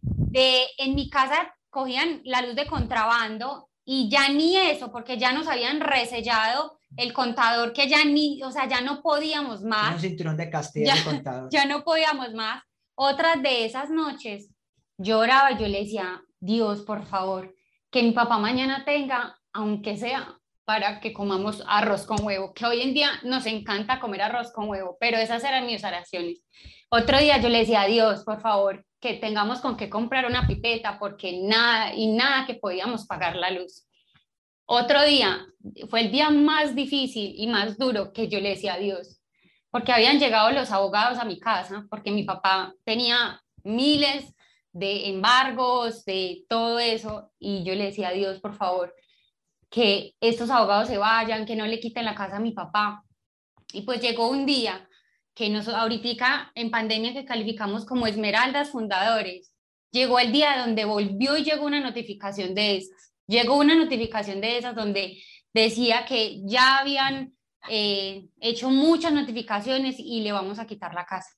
de, 0.00 0.62
en 0.78 0.94
mi 0.94 1.10
casa 1.10 1.52
cogían 1.68 2.20
la 2.24 2.42
luz 2.42 2.54
de 2.54 2.66
contrabando 2.66 3.68
y 3.84 4.08
ya 4.08 4.28
ni 4.28 4.56
eso, 4.56 4.92
porque 4.92 5.18
ya 5.18 5.32
nos 5.32 5.48
habían 5.48 5.80
resellado 5.80 6.78
el 6.96 7.12
contador 7.12 7.72
que 7.72 7.88
ya 7.88 8.04
ni, 8.04 8.40
o 8.44 8.52
sea, 8.52 8.68
ya 8.68 8.82
no 8.82 9.02
podíamos 9.02 9.62
más. 9.64 9.96
Un 9.96 10.00
cinturón 10.00 10.36
de 10.36 10.48
Castilla 10.48 10.94
ya, 10.94 11.04
contador. 11.04 11.48
Ya 11.50 11.66
no 11.66 11.82
podíamos 11.82 12.34
más. 12.34 12.62
Otras 12.94 13.42
de 13.42 13.64
esas 13.64 13.90
noches 13.90 14.48
lloraba, 14.96 15.58
yo 15.58 15.66
le 15.66 15.80
decía, 15.80 16.22
Dios, 16.38 16.82
por 16.82 17.04
favor, 17.04 17.52
que 17.92 18.02
mi 18.02 18.12
papá 18.12 18.38
mañana 18.38 18.84
tenga, 18.84 19.38
aunque 19.52 19.96
sea 19.96 20.38
para 20.64 21.00
que 21.00 21.12
comamos 21.12 21.62
arroz 21.68 22.06
con 22.06 22.24
huevo, 22.24 22.54
que 22.54 22.64
hoy 22.64 22.80
en 22.80 22.94
día 22.94 23.10
nos 23.22 23.44
encanta 23.46 24.00
comer 24.00 24.22
arroz 24.22 24.50
con 24.52 24.68
huevo, 24.68 24.96
pero 24.98 25.18
esas 25.18 25.44
eran 25.44 25.66
mis 25.66 25.84
oraciones. 25.84 26.42
Otro 26.88 27.18
día 27.18 27.38
yo 27.38 27.50
le 27.50 27.58
decía 27.58 27.82
a 27.82 27.86
Dios, 27.86 28.24
por 28.24 28.40
favor, 28.40 28.86
que 28.98 29.14
tengamos 29.14 29.60
con 29.60 29.76
qué 29.76 29.90
comprar 29.90 30.24
una 30.24 30.46
pipeta, 30.46 30.98
porque 30.98 31.40
nada 31.42 31.94
y 31.94 32.12
nada 32.12 32.46
que 32.46 32.54
podíamos 32.54 33.06
pagar 33.06 33.36
la 33.36 33.50
luz. 33.50 33.86
Otro 34.64 35.04
día, 35.04 35.44
fue 35.90 36.00
el 36.00 36.12
día 36.12 36.30
más 36.30 36.74
difícil 36.74 37.34
y 37.36 37.46
más 37.46 37.76
duro 37.76 38.12
que 38.12 38.28
yo 38.28 38.40
le 38.40 38.50
decía 38.50 38.74
a 38.74 38.78
Dios, 38.78 39.20
porque 39.70 39.92
habían 39.92 40.18
llegado 40.18 40.50
los 40.50 40.70
abogados 40.70 41.18
a 41.18 41.26
mi 41.26 41.38
casa, 41.38 41.86
porque 41.90 42.10
mi 42.10 42.22
papá 42.22 42.72
tenía 42.84 43.42
miles 43.64 44.32
de 44.72 45.08
embargos, 45.08 46.04
de 46.04 46.44
todo 46.48 46.78
eso, 46.78 47.30
y 47.38 47.64
yo 47.64 47.74
le 47.74 47.84
decía 47.84 48.08
a 48.08 48.12
Dios, 48.12 48.40
por 48.40 48.54
favor, 48.54 48.94
que 49.70 50.14
estos 50.20 50.50
abogados 50.50 50.88
se 50.88 50.98
vayan, 50.98 51.46
que 51.46 51.56
no 51.56 51.66
le 51.66 51.80
quiten 51.80 52.04
la 52.04 52.14
casa 52.14 52.36
a 52.36 52.40
mi 52.40 52.52
papá. 52.52 53.04
Y 53.72 53.82
pues 53.82 54.00
llegó 54.00 54.28
un 54.28 54.44
día 54.46 54.88
que 55.34 55.48
nos 55.48 55.68
ahorita 55.68 56.52
en 56.54 56.70
pandemia 56.70 57.14
que 57.14 57.24
calificamos 57.24 57.86
como 57.86 58.06
esmeraldas 58.06 58.70
fundadores, 58.70 59.54
llegó 59.90 60.18
el 60.18 60.32
día 60.32 60.58
donde 60.58 60.84
volvió 60.84 61.36
y 61.36 61.44
llegó 61.44 61.64
una 61.64 61.80
notificación 61.80 62.54
de 62.54 62.76
esas 62.76 63.12
llegó 63.26 63.56
una 63.56 63.74
notificación 63.74 64.40
de 64.40 64.58
esas 64.58 64.74
donde 64.74 65.22
decía 65.52 66.04
que 66.06 66.42
ya 66.44 66.78
habían 66.78 67.34
eh, 67.68 68.28
hecho 68.40 68.70
muchas 68.70 69.12
notificaciones 69.12 69.96
y 69.98 70.20
le 70.20 70.32
vamos 70.32 70.58
a 70.58 70.66
quitar 70.66 70.94
la 70.94 71.06
casa. 71.06 71.30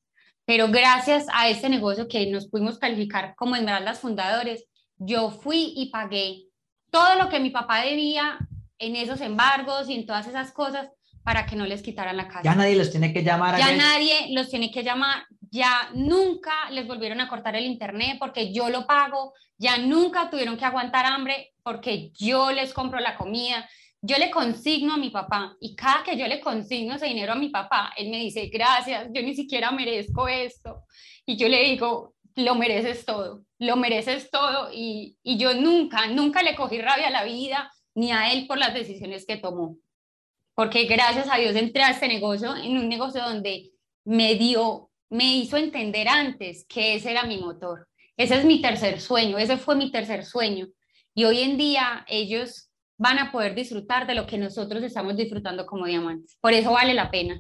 Pero 0.47 0.69
gracias 0.69 1.27
a 1.33 1.49
este 1.49 1.69
negocio 1.69 2.09
que 2.09 2.27
nos 2.27 2.49
pudimos 2.49 2.79
calificar 2.79 3.35
como 3.37 3.57
Esmeraldas 3.57 4.01
Fundadores, 4.01 4.65
yo 4.97 5.31
fui 5.31 5.73
y 5.77 5.91
pagué 5.91 6.45
todo 6.91 7.17
lo 7.17 7.29
que 7.29 7.41
mi 7.41 7.51
papá 7.51 7.81
debía 7.81 8.39
en 8.79 8.97
esos 8.97 9.21
embargos 9.21 9.89
y 9.89 9.95
en 9.95 10.07
todas 10.07 10.27
esas 10.27 10.53
cosas 10.53 10.89
para 11.23 11.47
que 11.47 11.57
no 11.57 11.65
les 11.65 11.83
quitaran 11.83 12.17
la 12.17 12.29
casa. 12.29 12.43
Ya 12.45 12.55
nadie 12.55 12.77
los 12.77 12.91
tiene 12.91 13.13
que 13.13 13.23
llamar. 13.23 13.59
Ya 13.59 13.75
nadie 13.75 14.29
los 14.31 14.51
tiene 14.51 14.71
que 14.71 14.85
llamar. 14.85 15.25
Ya 15.51 15.89
nunca 15.95 16.53
les 16.71 16.87
volvieron 16.87 17.21
a 17.21 17.29
cortar 17.29 17.57
el 17.57 17.65
internet 17.65 18.19
porque 18.21 18.53
yo 18.53 18.69
lo 18.69 18.87
pago. 18.87 19.33
Ya 19.57 19.79
nunca 19.79 20.29
tuvieron 20.29 20.59
que 20.59 20.67
aguantar 20.67 21.07
hambre 21.07 21.55
porque 21.63 22.11
yo 22.13 22.53
les 22.53 22.75
compro 22.75 23.01
la 23.01 23.17
comida. 23.17 23.67
Yo 24.07 24.19
le 24.19 24.31
consigno 24.31 24.95
a 24.95 24.99
mi 24.99 25.11
papá 25.11 25.57
y 25.61 25.75
cada 25.75 26.03
que 26.03 26.17
yo 26.17 26.27
le 26.27 26.41
consigno 26.41 26.95
ese 26.95 27.07
dinero 27.07 27.33
a 27.33 27.37
mi 27.37 27.49
papá, 27.49 27.93
él 27.97 28.11
me 28.11 28.19
dice, 28.19 28.49
gracias, 28.49 29.09
yo 29.13 29.23
ni 29.23 29.35
siquiera 29.35 29.71
merezco 29.71 30.29
esto. 30.29 30.85
Y 31.25 31.37
yo 31.37 31.49
le 31.49 31.65
digo, 31.65 32.15
lo 32.35 32.55
mereces 32.55 33.05
todo, 33.05 33.45
lo 33.59 33.77
mereces 33.77 34.31
todo. 34.31 34.71
Y, 34.73 35.17
y 35.23 35.39
yo 35.39 35.55
nunca, 35.55 36.07
nunca 36.09 36.43
le 36.43 36.55
cogí 36.55 36.81
rabia 36.81 37.09
a 37.09 37.11
la 37.11 37.25
vida 37.25 37.73
ni 37.95 38.13
a 38.13 38.33
él 38.33 38.47
por 38.47 38.59
las 38.59 38.75
decisiones 38.75 39.25
que 39.25 39.37
tomó 39.37 39.79
porque 40.55 40.85
gracias 40.85 41.29
a 41.31 41.37
Dios 41.37 41.57
entré 41.57 41.83
a 41.83 41.91
este 41.91 42.09
negocio, 42.09 42.55
en 42.57 42.79
un 42.79 42.89
negocio 42.89 43.23
donde 43.23 43.73
me 44.05 44.37
dio, 44.37 44.91
me 45.11 45.37
hizo 45.37 45.57
entender 45.57 46.09
antes 46.09 46.65
que 46.69 46.95
ese 46.95 47.11
era 47.11 47.25
mi 47.25 47.39
motor. 47.39 47.89
Ese 48.17 48.37
es 48.37 48.45
mi 48.45 48.63
tercer 48.63 49.01
sueño, 49.01 49.39
ese 49.39 49.57
fue 49.57 49.75
mi 49.75 49.91
tercer 49.91 50.25
sueño. 50.25 50.69
Y 51.15 51.25
hoy 51.25 51.41
en 51.41 51.59
día 51.59 52.05
ellos 52.09 52.71
van 53.05 53.19
a 53.19 53.31
poder 53.31 53.55
disfrutar 53.55 54.07
de 54.07 54.15
lo 54.15 54.27
que 54.27 54.39
nosotros 54.39 54.83
estamos 54.83 55.15
disfrutando 55.15 55.67
como 55.67 55.85
diamantes. 55.85 56.39
Por 56.41 56.55
eso 56.55 56.73
vale 56.73 56.95
la 56.95 57.11
pena. 57.11 57.39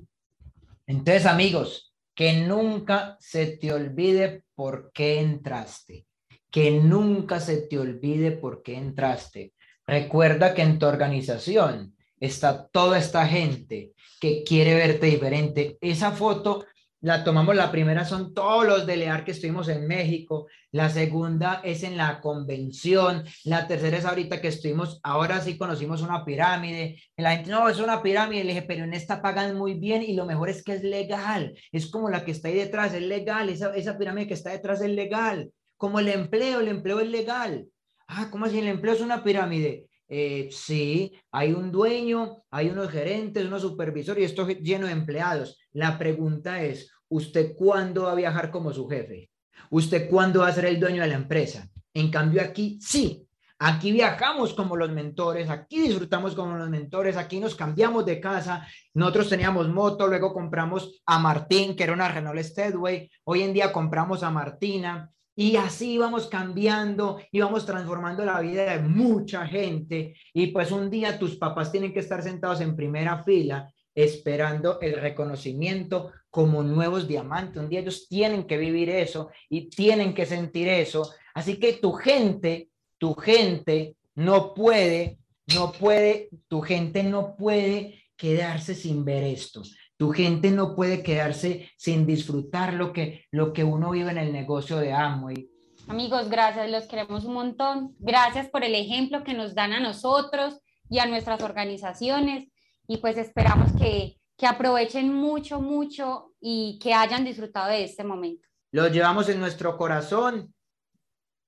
Entonces, 0.87 1.25
amigos, 1.25 1.95
que 2.15 2.35
nunca 2.35 3.17
se 3.19 3.47
te 3.57 3.73
olvide 3.73 4.45
por 4.55 4.93
qué 4.93 5.21
entraste. 5.21 6.05
Que 6.51 6.71
nunca 6.71 7.41
se 7.41 7.63
te 7.63 7.79
olvide 7.79 8.33
por 8.33 8.63
qué 8.63 8.77
entraste. 8.77 9.55
Recuerda 9.87 10.53
que 10.53 10.61
en 10.61 10.79
tu 10.79 10.85
organización 10.85 11.97
está 12.21 12.69
toda 12.69 12.99
esta 12.99 13.27
gente 13.27 13.93
que 14.21 14.45
quiere 14.45 14.75
verte 14.75 15.07
diferente. 15.07 15.79
Esa 15.81 16.13
foto 16.13 16.67
la 17.05 17.23
tomamos, 17.23 17.55
la 17.55 17.71
primera 17.71 18.07
son 18.07 18.33
todos 18.33 18.67
los 18.67 18.87
de 18.87 18.97
Lear 18.97 19.27
que 19.27 19.33
estuvimos 19.33 19.69
en 19.69 19.87
México, 19.87 20.47
la 20.73 20.89
segunda 20.89 21.61
es 21.63 21.83
en 21.83 21.99
la 21.99 22.23
convención, 22.23 23.25
la 23.45 23.69
tercera 23.69 23.99
es 23.99 24.07
ahorita 24.07 24.41
que 24.41 24.49
estuvimos, 24.49 25.01
ahora 25.03 25.43
sí 25.43 25.59
conocimos 25.59 26.01
una 26.01 26.25
pirámide, 26.25 26.99
la 27.19 27.33
gente 27.33 27.51
no, 27.51 27.69
es 27.69 27.79
una 27.79 28.03
pirámide, 28.03 28.43
le 28.45 28.55
dije, 28.55 28.65
pero 28.67 28.85
en 28.85 28.95
esta 28.95 29.21
pagan 29.21 29.55
muy 29.55 29.75
bien 29.75 30.03
y 30.03 30.15
lo 30.15 30.25
mejor 30.25 30.49
es 30.49 30.65
que 30.65 30.73
es 30.73 30.83
legal, 30.83 31.55
es 31.73 31.91
como 31.91 32.09
la 32.09 32.25
que 32.25 32.31
está 32.31 32.49
ahí 32.49 32.55
detrás, 32.55 32.95
es 32.95 33.03
legal, 33.03 33.51
esa, 33.51 33.77
esa 33.77 33.99
pirámide 33.99 34.27
que 34.27 34.35
está 34.35 34.53
detrás 34.53 34.81
es 34.81 34.89
legal, 34.89 35.53
como 35.77 35.99
el 35.99 36.09
empleo, 36.09 36.61
el 36.61 36.69
empleo 36.69 37.01
es 37.01 37.09
legal. 37.11 37.67
Ah, 38.09 38.29
¿cómo 38.31 38.47
así 38.47 38.59
el 38.59 38.69
empleo 38.69 38.95
es 38.95 39.03
una 39.03 39.23
pirámide? 39.23 39.89
Eh, 40.09 40.49
sí, 40.51 41.13
hay 41.33 41.53
un 41.53 41.73
dueño, 41.73 42.45
hay 42.51 42.69
unos 42.69 42.91
gerentes, 42.91 43.45
unos 43.45 43.63
supervisores 43.63 44.23
y 44.23 44.25
esto 44.25 44.47
lleno 44.47 44.87
de 44.87 44.93
empleados. 44.93 45.59
La 45.73 45.99
pregunta 45.99 46.63
es, 46.63 46.94
¿usted 47.09 47.55
cuándo 47.57 48.05
va 48.05 48.13
a 48.13 48.17
viajar 48.17 48.51
como 48.51 48.73
su 48.73 48.89
jefe? 48.89 49.31
¿Usted 49.71 50.09
cuándo 50.09 50.41
va 50.41 50.49
a 50.49 50.53
ser 50.53 50.67
el 50.67 50.81
dueño 50.81 51.03
de 51.03 51.09
la 51.09 51.15
empresa? 51.15 51.69
En 51.93 52.11
cambio 52.11 52.43
aquí 52.43 52.79
sí, 52.81 53.27
aquí 53.59 53.93
viajamos 53.93 54.53
como 54.55 54.77
los 54.77 54.91
mentores, 54.91 55.49
aquí 55.49 55.81
disfrutamos 55.81 56.35
como 56.35 56.57
los 56.57 56.69
mentores, 56.69 57.17
aquí 57.17 57.41
nos 57.41 57.55
cambiamos 57.55 58.05
de 58.05 58.21
casa. 58.21 58.67
Nosotros 58.95 59.29
teníamos 59.29 59.69
moto, 59.69 60.07
luego 60.07 60.33
compramos 60.33 61.03
a 61.07 61.19
Martín, 61.19 61.77
que 61.77 61.85
era 61.85 61.93
una 61.93 62.09
Renault 62.09 62.41
Steadway. 62.41 63.11
Hoy 63.25 63.43
en 63.43 63.53
día 63.53 63.73
compramos 63.73 64.23
a 64.23 64.31
Martina. 64.31 65.11
Y 65.37 65.57
así 65.57 65.99
vamos 65.99 66.29
cambiando 66.29 67.19
y 67.33 67.41
vamos 67.41 67.67
transformando 67.67 68.25
la 68.25 68.41
vida 68.41 68.71
de 68.71 68.79
mucha 68.79 69.47
gente. 69.47 70.15
Y 70.33 70.49
pues 70.49 70.71
un 70.71 70.91
día 70.91 71.19
tus 71.19 71.37
papás 71.37 71.73
tienen 71.73 71.93
que 71.93 71.99
estar 71.99 72.23
sentados 72.23 72.61
en 72.61 72.77
primera 72.77 73.25
fila 73.25 73.69
esperando 73.95 74.81
el 74.81 75.01
reconocimiento 75.01 76.13
como 76.35 76.65
nuevos 76.65 77.07
diamantes. 77.07 77.63
Un 77.63 77.69
día 77.69 77.79
ellos 77.79 78.09
tienen 78.09 78.45
que 78.45 78.59
vivir 78.59 78.91
eso 78.91 79.31
y 79.49 79.71
tienen 79.71 80.13
que 80.13 80.27
sentir 80.27 80.67
eso. 80.67 81.13
Así 81.33 81.61
que 81.61 81.75
tu 81.75 81.93
gente, 81.93 82.71
tu 82.99 83.15
gente 83.15 83.95
no 84.17 84.53
puede, 84.53 85.21
no 85.55 85.71
puede, 85.71 86.31
tu 86.49 86.61
gente 86.61 87.05
no 87.05 87.37
puede 87.37 88.03
quedarse 88.17 88.75
sin 88.75 89.05
ver 89.05 89.23
esto. 89.23 89.63
Tu 89.97 90.11
gente 90.11 90.51
no 90.51 90.75
puede 90.75 91.05
quedarse 91.05 91.71
sin 91.77 92.05
disfrutar 92.05 92.75
lo 92.75 92.93
que, 92.93 93.27
lo 93.31 93.53
que 93.53 93.63
uno 93.63 93.93
vive 93.93 94.11
en 94.11 94.19
el 94.19 94.33
negocio 94.33 94.79
de 94.79 94.93
Amway. 94.93 95.49
Amigos, 95.87 96.29
gracias, 96.31 96.69
los 96.69 96.89
queremos 96.89 97.25
un 97.27 97.35
montón. 97.35 97.95
Gracias 98.01 98.49
por 98.49 98.65
el 98.65 98.75
ejemplo 98.75 99.23
que 99.23 99.35
nos 99.35 99.55
dan 99.55 99.73
a 99.73 99.79
nosotros 99.79 100.59
y 100.91 100.99
a 100.99 101.07
nuestras 101.07 101.45
organizaciones 101.45 102.49
y 102.89 102.97
pues 102.97 103.19
esperamos 103.19 103.71
que, 103.79 104.17
que 104.45 104.49
aprovechen 104.49 105.11
mucho, 105.11 105.59
mucho 105.59 106.35
y 106.39 106.79
que 106.79 106.93
hayan 106.93 107.25
disfrutado 107.25 107.71
de 107.71 107.83
este 107.83 108.05
momento. 108.05 108.47
Los 108.73 108.93
llevamos 108.93 109.27
en 109.31 109.41
nuestro 109.41 109.79
corazón 109.79 110.55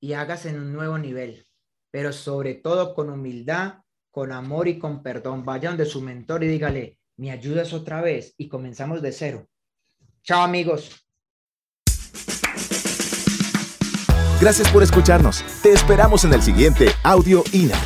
y 0.00 0.14
hágase 0.14 0.48
en 0.48 0.61
un 0.61 0.72
nuevo 0.72 0.96
nivel, 0.96 1.46
pero 1.90 2.11
sobre 2.11 2.54
todo 2.54 2.94
con 2.94 3.11
humildad, 3.11 3.80
con 4.11 4.32
amor 4.32 4.66
y 4.66 4.78
con 4.78 5.02
perdón. 5.02 5.44
Vaya 5.44 5.68
donde 5.68 5.85
su 5.85 6.00
mentor 6.00 6.42
y 6.44 6.46
dígale, 6.46 6.98
¿me 7.18 7.30
ayudas 7.30 7.74
otra 7.74 8.00
vez? 8.00 8.32
Y 8.38 8.48
comenzamos 8.48 9.02
de 9.02 9.12
cero. 9.12 9.46
Chao 10.22 10.40
amigos. 10.40 11.06
Gracias 14.40 14.70
por 14.70 14.82
escucharnos. 14.82 15.44
Te 15.62 15.70
esperamos 15.70 16.24
en 16.24 16.32
el 16.32 16.40
siguiente 16.40 16.88
Audio 17.02 17.44
INA. 17.52 17.76